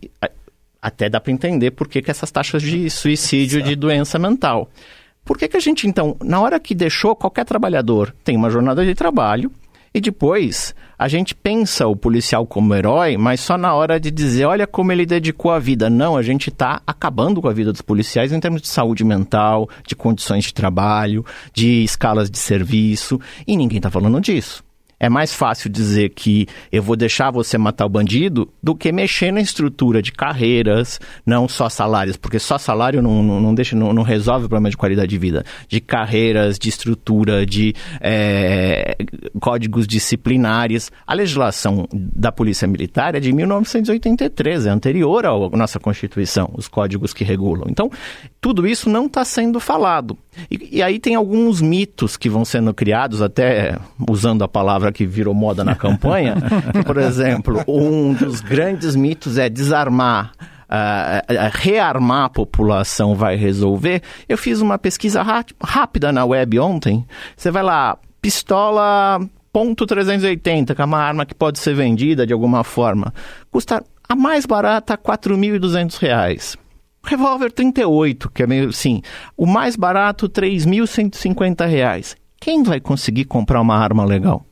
Até 0.82 1.12
dá 1.12 1.22
para 1.22 1.32
entender 1.32 1.70
por 1.70 1.88
que, 1.88 2.02
que 2.02 2.10
essas 2.10 2.32
taxas 2.32 2.64
de 2.64 2.90
suicídio, 2.90 3.62
de 3.62 3.76
doença 3.76 4.18
mental. 4.18 4.68
Por 5.24 5.38
que, 5.38 5.48
que 5.48 5.56
a 5.56 5.60
gente, 5.60 5.88
então, 5.88 6.18
na 6.24 6.42
hora 6.42 6.60
que 6.60 6.74
deixou 6.74 7.16
qualquer 7.16 7.46
trabalhador, 7.46 8.16
tem 8.24 8.36
uma 8.36 8.50
jornada 8.50 8.84
de 8.84 8.96
trabalho, 8.96 9.52
e 9.94 10.02
depois, 10.02 10.74
a 10.98 11.08
gente 11.08 11.36
pensa 11.36 11.86
o 11.88 11.96
policial 11.96 12.48
como 12.48 12.74
herói, 12.74 13.16
mas 13.16 13.42
só 13.42 13.58
na 13.58 13.74
hora 13.76 14.00
de 14.00 14.10
dizer, 14.10 14.46
olha 14.46 14.66
como 14.66 14.92
ele 14.92 15.06
dedicou 15.06 15.52
a 15.52 15.60
vida. 15.60 15.90
Não, 15.90 16.18
a 16.18 16.24
gente 16.24 16.50
está 16.50 16.82
acabando 16.88 17.42
com 17.42 17.48
a 17.48 17.54
vida 17.54 17.72
dos 17.72 17.82
policiais 17.82 18.32
em 18.32 18.40
termos 18.40 18.62
de 18.62 18.70
saúde 18.70 19.04
mental, 19.04 19.70
de 19.86 19.96
condições 19.96 20.46
de 20.46 20.54
trabalho, 20.54 21.24
de 21.54 21.84
escalas 21.84 22.30
de 22.30 22.40
serviço, 22.40 23.20
e 23.46 23.56
ninguém 23.56 23.78
está 23.78 23.92
falando 23.92 24.20
disso. 24.20 24.64
É 25.00 25.10
mais 25.10 25.34
fácil 25.34 25.70
dizer 25.70 26.10
que 26.10 26.48
eu 26.72 26.82
vou 26.82 26.96
deixar 26.96 27.32
você 27.32 27.58
matar 27.58 27.86
o 27.86 27.90
bandido 27.90 28.50
do 28.62 28.74
que 28.74 28.92
mexer 28.92 29.32
na 29.32 29.42
estrutura 29.42 30.02
de 30.02 30.12
carreiras, 30.12 31.00
não 31.26 31.48
só 31.48 31.68
salários, 31.70 32.16
porque 32.16 32.40
só 32.40 32.58
salário 32.58 33.02
não, 33.02 33.22
não, 33.22 33.42
não 33.42 33.56
deixa, 33.56 33.76
não, 33.76 33.92
não, 33.92 34.04
resolve 34.04 34.46
o 34.46 34.50
problema 34.50 34.70
de 34.70 34.78
qualidade 34.78 35.10
de 35.10 35.18
vida. 35.18 35.46
De 35.68 35.82
carreiras, 35.82 36.58
de 36.58 36.70
estrutura, 36.70 37.46
de 37.46 37.76
é, 38.00 38.96
códigos 39.40 39.86
disciplinares. 39.86 40.92
A 41.06 41.14
legislação 41.14 41.88
da 41.92 42.32
Polícia 42.32 42.68
Militar 42.68 43.16
é 43.16 43.20
de 43.20 43.32
1983, 43.34 44.66
é 44.66 44.70
anterior 44.70 45.26
à 45.26 45.58
nossa 45.58 45.80
Constituição, 45.80 46.50
os 46.54 46.68
códigos 46.68 47.14
que 47.14 47.24
regulam. 47.24 47.66
Então, 47.70 47.92
tudo 48.40 48.66
isso 48.68 48.90
não 48.90 49.08
está 49.08 49.26
sendo 49.26 49.60
falado. 49.60 50.18
E, 50.50 50.78
e 50.78 50.82
aí 50.82 51.00
tem 51.00 51.16
alguns 51.16 51.62
mitos 51.62 52.18
que 52.18 52.30
vão 52.30 52.46
sendo 52.46 52.74
criados, 52.74 53.22
até 53.22 53.78
usando 54.10 54.44
a 54.44 54.48
palavra 54.48 54.83
que 54.92 55.06
virou 55.06 55.34
moda 55.34 55.64
na 55.64 55.76
campanha. 55.76 56.36
por 56.86 56.98
exemplo, 56.98 57.64
um 57.68 58.14
dos 58.14 58.42
grandes 58.42 58.96
mitos 58.96 59.38
é 59.38 59.50
desarmar. 59.50 60.32
Uh, 60.64 61.52
rearmar 61.52 62.26
a 62.26 62.30
população 62.30 63.14
vai 63.14 63.36
resolver. 63.36 64.02
Eu 64.28 64.38
fiz 64.38 64.60
uma 64.60 64.80
pesquisa 64.80 65.24
rápida 65.62 66.12
na 66.12 66.26
web 66.26 66.60
ontem. 66.60 67.06
Você 67.38 67.52
vai 67.52 67.62
lá, 67.62 67.98
pistola 68.20 69.20
ponto 69.54 69.86
.380, 69.86 70.74
que 70.74 70.82
é 70.82 70.86
uma 70.86 70.98
arma 70.98 71.28
que 71.28 71.36
pode 71.36 71.60
ser 71.60 71.76
vendida 71.76 72.26
de 72.26 72.34
alguma 72.34 72.64
forma. 72.64 73.14
Custa 73.52 73.84
a 74.10 74.16
mais 74.16 74.48
barata 74.48 74.96
R$ 74.96 75.00
4.200. 75.00 76.58
Revólver 77.06 77.52
38, 77.52 78.32
que 78.32 78.44
é 78.44 78.48
meio 78.48 78.70
assim. 78.70 79.02
O 79.38 79.46
mais 79.46 79.76
barato, 79.76 80.26
R$ 80.26 80.32
3.150. 80.32 82.16
Quem 82.40 82.64
vai 82.64 82.80
conseguir 82.80 83.26
comprar 83.26 83.62
uma 83.62 83.78
arma 83.78 84.04
legal? 84.04 84.46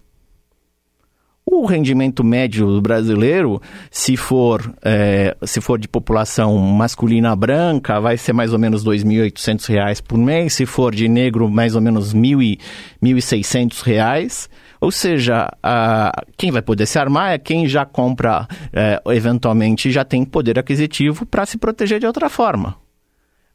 O 1.54 1.66
rendimento 1.66 2.24
médio 2.24 2.80
brasileiro, 2.80 3.62
se 3.92 4.16
for, 4.16 4.74
é, 4.82 5.36
se 5.44 5.60
for 5.60 5.78
de 5.78 5.86
população 5.86 6.58
masculina 6.58 7.36
branca, 7.36 8.00
vai 8.00 8.16
ser 8.16 8.32
mais 8.32 8.54
ou 8.54 8.58
menos 8.58 8.86
R$ 8.86 8.92
2.800 8.92 10.02
por 10.02 10.18
mês. 10.18 10.54
Se 10.54 10.66
for 10.66 10.96
de 10.96 11.10
negro, 11.10 11.50
mais 11.50 11.76
ou 11.76 11.82
menos 11.82 12.14
R$ 12.14 12.22
1.600. 12.22 14.48
Ou 14.80 14.92
seja, 14.92 15.52
a, 15.62 16.24
quem 16.38 16.52
vai 16.52 16.62
poder 16.62 16.86
se 16.86 16.98
armar 16.98 17.34
é 17.34 17.38
quem 17.38 17.68
já 17.68 17.86
compra, 17.86 18.48
é, 18.72 19.02
eventualmente 19.08 19.92
já 19.92 20.06
tem 20.06 20.24
poder 20.24 20.58
aquisitivo 20.58 21.26
para 21.26 21.46
se 21.46 21.58
proteger 21.58 22.00
de 22.00 22.08
outra 22.08 22.30
forma. 22.30 22.78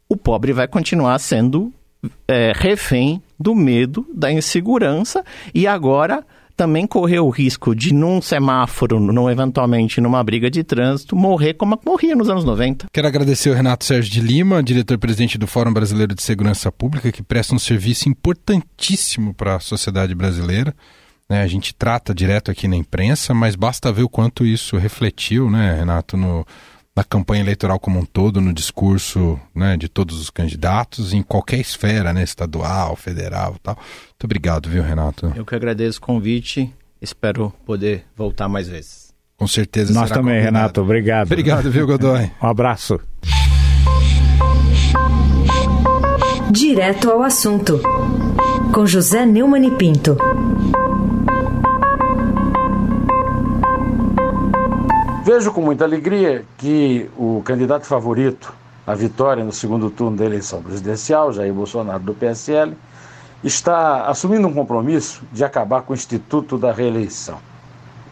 O 0.06 0.18
pobre 0.18 0.52
vai 0.52 0.68
continuar 0.68 1.18
sendo 1.18 1.72
é, 2.28 2.52
refém 2.54 3.22
do 3.40 3.54
medo, 3.54 4.06
da 4.14 4.30
insegurança 4.30 5.24
e 5.54 5.66
agora 5.66 6.22
também 6.56 6.86
correr 6.86 7.20
o 7.20 7.28
risco 7.28 7.74
de, 7.74 7.92
num 7.92 8.22
semáforo, 8.22 8.98
num, 8.98 9.28
eventualmente 9.28 10.00
numa 10.00 10.24
briga 10.24 10.50
de 10.50 10.64
trânsito, 10.64 11.14
morrer 11.14 11.54
como 11.54 11.78
morria 11.84 12.16
nos 12.16 12.30
anos 12.30 12.44
90. 12.44 12.86
Quero 12.92 13.06
agradecer 13.06 13.50
ao 13.50 13.54
Renato 13.54 13.84
Sérgio 13.84 14.10
de 14.10 14.20
Lima, 14.20 14.62
diretor-presidente 14.62 15.36
do 15.36 15.46
Fórum 15.46 15.72
Brasileiro 15.72 16.14
de 16.14 16.22
Segurança 16.22 16.72
Pública, 16.72 17.12
que 17.12 17.22
presta 17.22 17.54
um 17.54 17.58
serviço 17.58 18.08
importantíssimo 18.08 19.34
para 19.34 19.56
a 19.56 19.60
sociedade 19.60 20.14
brasileira. 20.14 20.74
Né? 21.28 21.42
A 21.42 21.46
gente 21.46 21.74
trata 21.74 22.14
direto 22.14 22.50
aqui 22.50 22.66
na 22.66 22.76
imprensa, 22.76 23.34
mas 23.34 23.54
basta 23.54 23.92
ver 23.92 24.04
o 24.04 24.08
quanto 24.08 24.46
isso 24.46 24.76
refletiu, 24.76 25.50
né, 25.50 25.74
Renato, 25.74 26.16
no, 26.16 26.46
na 26.96 27.04
campanha 27.04 27.42
eleitoral 27.42 27.78
como 27.78 28.00
um 28.00 28.04
todo, 28.06 28.40
no 28.40 28.54
discurso 28.54 29.38
né, 29.54 29.76
de 29.76 29.86
todos 29.86 30.18
os 30.18 30.30
candidatos, 30.30 31.12
em 31.12 31.22
qualquer 31.22 31.60
esfera, 31.60 32.10
né, 32.14 32.22
estadual, 32.22 32.96
federal 32.96 33.54
e 33.56 33.58
tal. 33.58 33.74
Muito 33.76 34.24
obrigado, 34.24 34.70
viu, 34.70 34.82
Renato? 34.82 35.30
Eu 35.36 35.44
que 35.44 35.54
agradeço 35.54 35.98
o 35.98 36.02
convite, 36.02 36.72
espero 37.00 37.52
poder 37.66 38.06
voltar 38.16 38.48
mais 38.48 38.66
vezes. 38.66 39.14
Com 39.36 39.46
certeza 39.46 39.92
Nós 39.92 40.08
também, 40.08 40.36
convidado. 40.36 40.56
Renato, 40.56 40.80
obrigado. 40.80 41.26
Obrigado, 41.26 41.70
viu, 41.70 41.86
Godoy? 41.86 42.30
um 42.42 42.46
abraço. 42.46 42.98
Direto 46.50 47.10
ao 47.10 47.22
assunto, 47.22 47.78
com 48.72 48.86
José 48.86 49.26
Neumann 49.26 49.66
e 49.66 49.70
Pinto. 49.72 50.16
Vejo 55.26 55.50
com 55.50 55.60
muita 55.60 55.82
alegria 55.82 56.44
que 56.56 57.10
o 57.18 57.42
candidato 57.44 57.84
favorito 57.84 58.54
à 58.86 58.94
vitória 58.94 59.42
no 59.42 59.50
segundo 59.50 59.90
turno 59.90 60.16
da 60.16 60.24
eleição 60.24 60.62
presidencial, 60.62 61.32
Jair 61.32 61.52
Bolsonaro 61.52 61.98
do 61.98 62.14
PSL, 62.14 62.76
está 63.42 64.06
assumindo 64.06 64.46
um 64.46 64.54
compromisso 64.54 65.24
de 65.32 65.44
acabar 65.44 65.82
com 65.82 65.92
o 65.92 65.96
Instituto 65.96 66.56
da 66.56 66.70
Reeleição. 66.70 67.38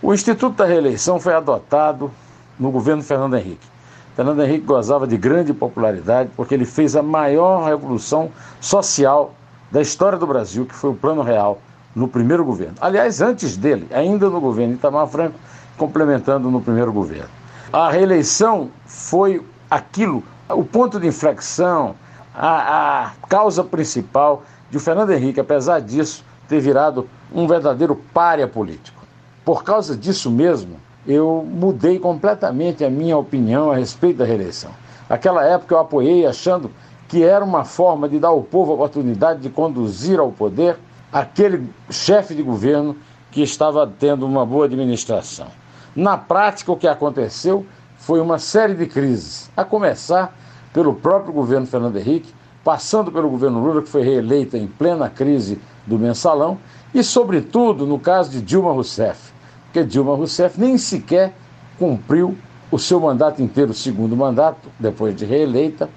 O 0.02 0.12
Instituto 0.12 0.56
da 0.56 0.64
Reeleição 0.64 1.20
foi 1.20 1.34
adotado 1.34 2.10
no 2.58 2.72
governo 2.72 3.00
Fernando 3.00 3.36
Henrique. 3.36 3.68
Fernando 4.16 4.42
Henrique 4.42 4.66
gozava 4.66 5.06
de 5.06 5.16
grande 5.16 5.54
popularidade 5.54 6.30
porque 6.34 6.52
ele 6.52 6.64
fez 6.64 6.96
a 6.96 7.02
maior 7.02 7.64
revolução 7.64 8.28
social 8.60 9.32
da 9.70 9.80
história 9.80 10.18
do 10.18 10.26
Brasil, 10.26 10.66
que 10.66 10.74
foi 10.74 10.90
o 10.90 10.94
Plano 10.96 11.22
Real, 11.22 11.60
no 11.94 12.08
primeiro 12.08 12.44
governo. 12.44 12.74
Aliás, 12.80 13.20
antes 13.20 13.56
dele, 13.56 13.86
ainda 13.92 14.28
no 14.28 14.40
governo 14.40 14.74
Itamar 14.74 15.06
Franco, 15.06 15.38
complementando 15.76 16.50
no 16.50 16.60
primeiro 16.60 16.92
governo. 16.92 17.30
A 17.72 17.90
reeleição 17.90 18.70
foi 18.86 19.44
aquilo, 19.70 20.22
o 20.48 20.64
ponto 20.64 21.00
de 21.00 21.06
inflexão, 21.06 21.94
a, 22.34 23.04
a 23.04 23.10
causa 23.28 23.64
principal 23.64 24.42
de 24.70 24.76
o 24.76 24.80
Fernando 24.80 25.10
Henrique, 25.10 25.40
apesar 25.40 25.80
disso, 25.80 26.24
ter 26.48 26.60
virado 26.60 27.08
um 27.32 27.46
verdadeiro 27.46 27.96
párea 28.12 28.46
político. 28.46 29.02
Por 29.44 29.62
causa 29.62 29.96
disso 29.96 30.30
mesmo, 30.30 30.76
eu 31.06 31.46
mudei 31.48 31.98
completamente 31.98 32.84
a 32.84 32.90
minha 32.90 33.16
opinião 33.16 33.70
a 33.70 33.76
respeito 33.76 34.18
da 34.18 34.24
reeleição. 34.24 34.70
Naquela 35.08 35.44
época 35.44 35.74
eu 35.74 35.78
apoiei 35.78 36.26
achando 36.26 36.70
que 37.08 37.22
era 37.22 37.44
uma 37.44 37.64
forma 37.64 38.08
de 38.08 38.18
dar 38.18 38.28
ao 38.28 38.42
povo 38.42 38.72
a 38.72 38.74
oportunidade 38.74 39.40
de 39.40 39.50
conduzir 39.50 40.18
ao 40.18 40.32
poder 40.32 40.76
aquele 41.12 41.68
chefe 41.90 42.34
de 42.34 42.42
governo 42.42 42.96
que 43.30 43.42
estava 43.42 43.86
tendo 43.86 44.26
uma 44.26 44.46
boa 44.46 44.64
administração. 44.64 45.48
Na 45.94 46.16
prática, 46.16 46.72
o 46.72 46.76
que 46.76 46.88
aconteceu 46.88 47.64
foi 47.98 48.20
uma 48.20 48.38
série 48.38 48.74
de 48.74 48.86
crises, 48.86 49.50
a 49.56 49.64
começar 49.64 50.36
pelo 50.72 50.94
próprio 50.94 51.32
governo 51.32 51.66
Fernando 51.66 51.96
Henrique, 51.96 52.34
passando 52.64 53.12
pelo 53.12 53.30
governo 53.30 53.60
Lula, 53.60 53.82
que 53.82 53.88
foi 53.88 54.02
reeleita 54.02 54.58
em 54.58 54.66
plena 54.66 55.08
crise 55.08 55.60
do 55.86 55.98
mensalão, 55.98 56.58
e, 56.92 57.02
sobretudo, 57.02 57.86
no 57.86 57.98
caso 57.98 58.30
de 58.30 58.40
Dilma 58.40 58.72
Rousseff, 58.72 59.32
porque 59.64 59.84
Dilma 59.84 60.14
Rousseff 60.14 60.60
nem 60.60 60.78
sequer 60.78 61.34
cumpriu 61.78 62.36
o 62.70 62.78
seu 62.78 63.00
mandato 63.00 63.42
inteiro, 63.42 63.70
o 63.70 63.74
segundo 63.74 64.16
mandato, 64.16 64.68
depois 64.78 65.14
de 65.14 65.24
reeleita, 65.24 65.88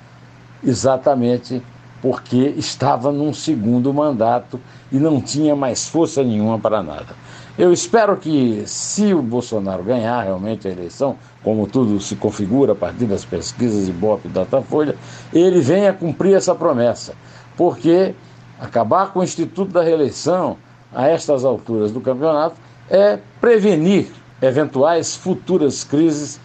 exatamente 0.63 1.62
porque 2.01 2.53
estava 2.57 3.12
num 3.12 3.33
segundo 3.33 3.93
mandato 3.93 4.60
e 4.91 4.97
não 4.97 5.19
tinha 5.19 5.55
mais 5.55 5.88
força 5.88 6.23
nenhuma 6.23 6.60
para 6.60 6.83
nada. 6.83 7.15
Eu 7.58 7.74
espero 7.74 8.15
que, 8.17 8.63
se 8.67 9.15
o 9.15 9.22
Bolsonaro 9.22 9.84
ganhar 9.84 10.22
realmente 10.22 10.67
a 10.67 10.72
eleição, 10.72 11.17
como 11.43 11.65
tudo 11.65 12.00
se 12.00 12.15
configura 12.15 12.74
a 12.74 12.76
partir 12.76 13.06
das 13.06 13.26
pesquisas 13.26 13.88
Ibope 13.88 14.28
e 14.28 14.32
Datafolha, 14.32 14.96
ele 15.34 15.60
venha 15.60 15.91
cumprir 15.91 16.36
essa 16.36 16.54
promessa, 16.54 17.15
porque 17.56 18.13
acabar 18.60 19.12
com 19.12 19.22
o 19.22 19.24
Instituto 19.24 19.72
da 19.72 19.82
Reeleição 19.82 20.58
a 20.93 21.08
estas 21.08 21.43
alturas 21.43 21.91
do 21.91 22.00
campeonato 22.00 22.58
é 22.91 23.17
prevenir 23.41 24.12
eventuais 24.39 25.15
futuras 25.15 25.84
crises 25.84 26.39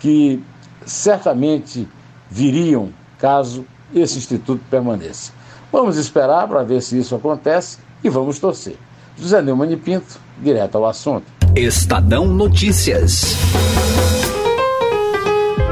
que 0.00 0.42
certamente 0.84 1.88
viriam 2.28 2.90
caso 3.18 3.64
esse 3.94 4.18
instituto 4.18 4.60
permaneça. 4.68 5.32
Vamos 5.70 5.96
esperar 5.96 6.48
para 6.48 6.64
ver 6.64 6.82
se 6.82 6.98
isso 6.98 7.14
acontece 7.14 7.78
e 8.02 8.08
vamos 8.08 8.40
torcer. 8.40 8.76
José 9.16 9.40
Neumann 9.40 9.76
Pinto, 9.76 10.25
direto 10.40 10.76
ao 10.76 10.86
assunto. 10.86 11.24
Estadão 11.54 12.26
Notícias. 12.26 13.36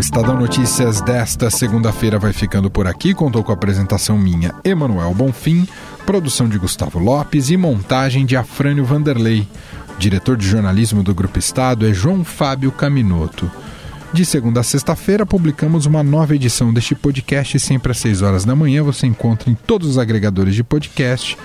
O 0.00 0.08
Estadão 0.10 0.34
Notícias 0.34 1.02
desta 1.02 1.50
segunda-feira 1.50 2.18
vai 2.18 2.32
ficando 2.32 2.70
por 2.70 2.86
aqui. 2.86 3.12
Contou 3.12 3.44
com 3.44 3.52
a 3.52 3.54
apresentação 3.54 4.16
minha, 4.16 4.54
Emanuel 4.64 5.12
Bonfim, 5.12 5.68
produção 6.06 6.48
de 6.48 6.56
Gustavo 6.56 6.98
Lopes 6.98 7.50
e 7.50 7.56
montagem 7.58 8.24
de 8.24 8.34
Afrânio 8.34 8.82
Vanderlei. 8.82 9.46
Diretor 9.98 10.38
de 10.38 10.48
jornalismo 10.48 11.02
do 11.02 11.14
Grupo 11.14 11.38
Estado 11.38 11.86
é 11.86 11.92
João 11.92 12.24
Fábio 12.24 12.72
Caminoto. 12.72 13.50
De 14.10 14.24
segunda 14.24 14.60
a 14.60 14.62
sexta-feira, 14.62 15.26
publicamos 15.26 15.84
uma 15.84 16.02
nova 16.02 16.34
edição 16.34 16.72
deste 16.72 16.94
podcast. 16.94 17.60
Sempre 17.60 17.92
às 17.92 17.98
6 17.98 18.22
horas 18.22 18.44
da 18.46 18.56
manhã 18.56 18.82
você 18.82 19.06
encontra 19.06 19.50
em 19.50 19.54
todos 19.54 19.86
os 19.86 19.98
agregadores 19.98 20.54
de 20.54 20.64
podcast, 20.64 21.36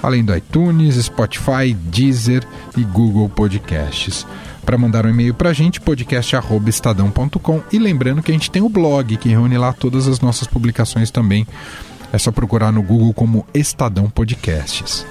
além 0.00 0.24
do 0.24 0.36
iTunes, 0.36 1.04
Spotify, 1.04 1.74
Deezer 1.74 2.46
e 2.76 2.84
Google 2.84 3.28
Podcasts 3.28 4.24
para 4.64 4.78
mandar 4.78 5.06
um 5.06 5.10
e-mail 5.10 5.34
para 5.34 5.50
a 5.50 5.52
gente, 5.52 5.80
podcast.estadão.com. 5.80 7.62
E 7.70 7.78
lembrando 7.78 8.22
que 8.22 8.30
a 8.30 8.34
gente 8.34 8.50
tem 8.50 8.62
o 8.62 8.68
blog, 8.68 9.16
que 9.16 9.28
reúne 9.28 9.56
lá 9.58 9.72
todas 9.72 10.08
as 10.08 10.20
nossas 10.20 10.48
publicações 10.48 11.10
também. 11.10 11.46
É 12.12 12.18
só 12.18 12.32
procurar 12.32 12.72
no 12.72 12.82
Google 12.82 13.12
como 13.12 13.46
Estadão 13.52 14.08
Podcasts. 14.08 15.06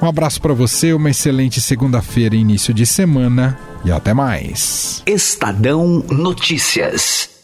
Um 0.00 0.06
abraço 0.06 0.40
para 0.40 0.54
você, 0.54 0.92
uma 0.92 1.10
excelente 1.10 1.60
segunda-feira, 1.60 2.36
início 2.36 2.72
de 2.72 2.86
semana 2.86 3.58
e 3.84 3.90
até 3.90 4.14
mais. 4.14 5.02
Estadão 5.06 6.04
Notícias. 6.08 7.37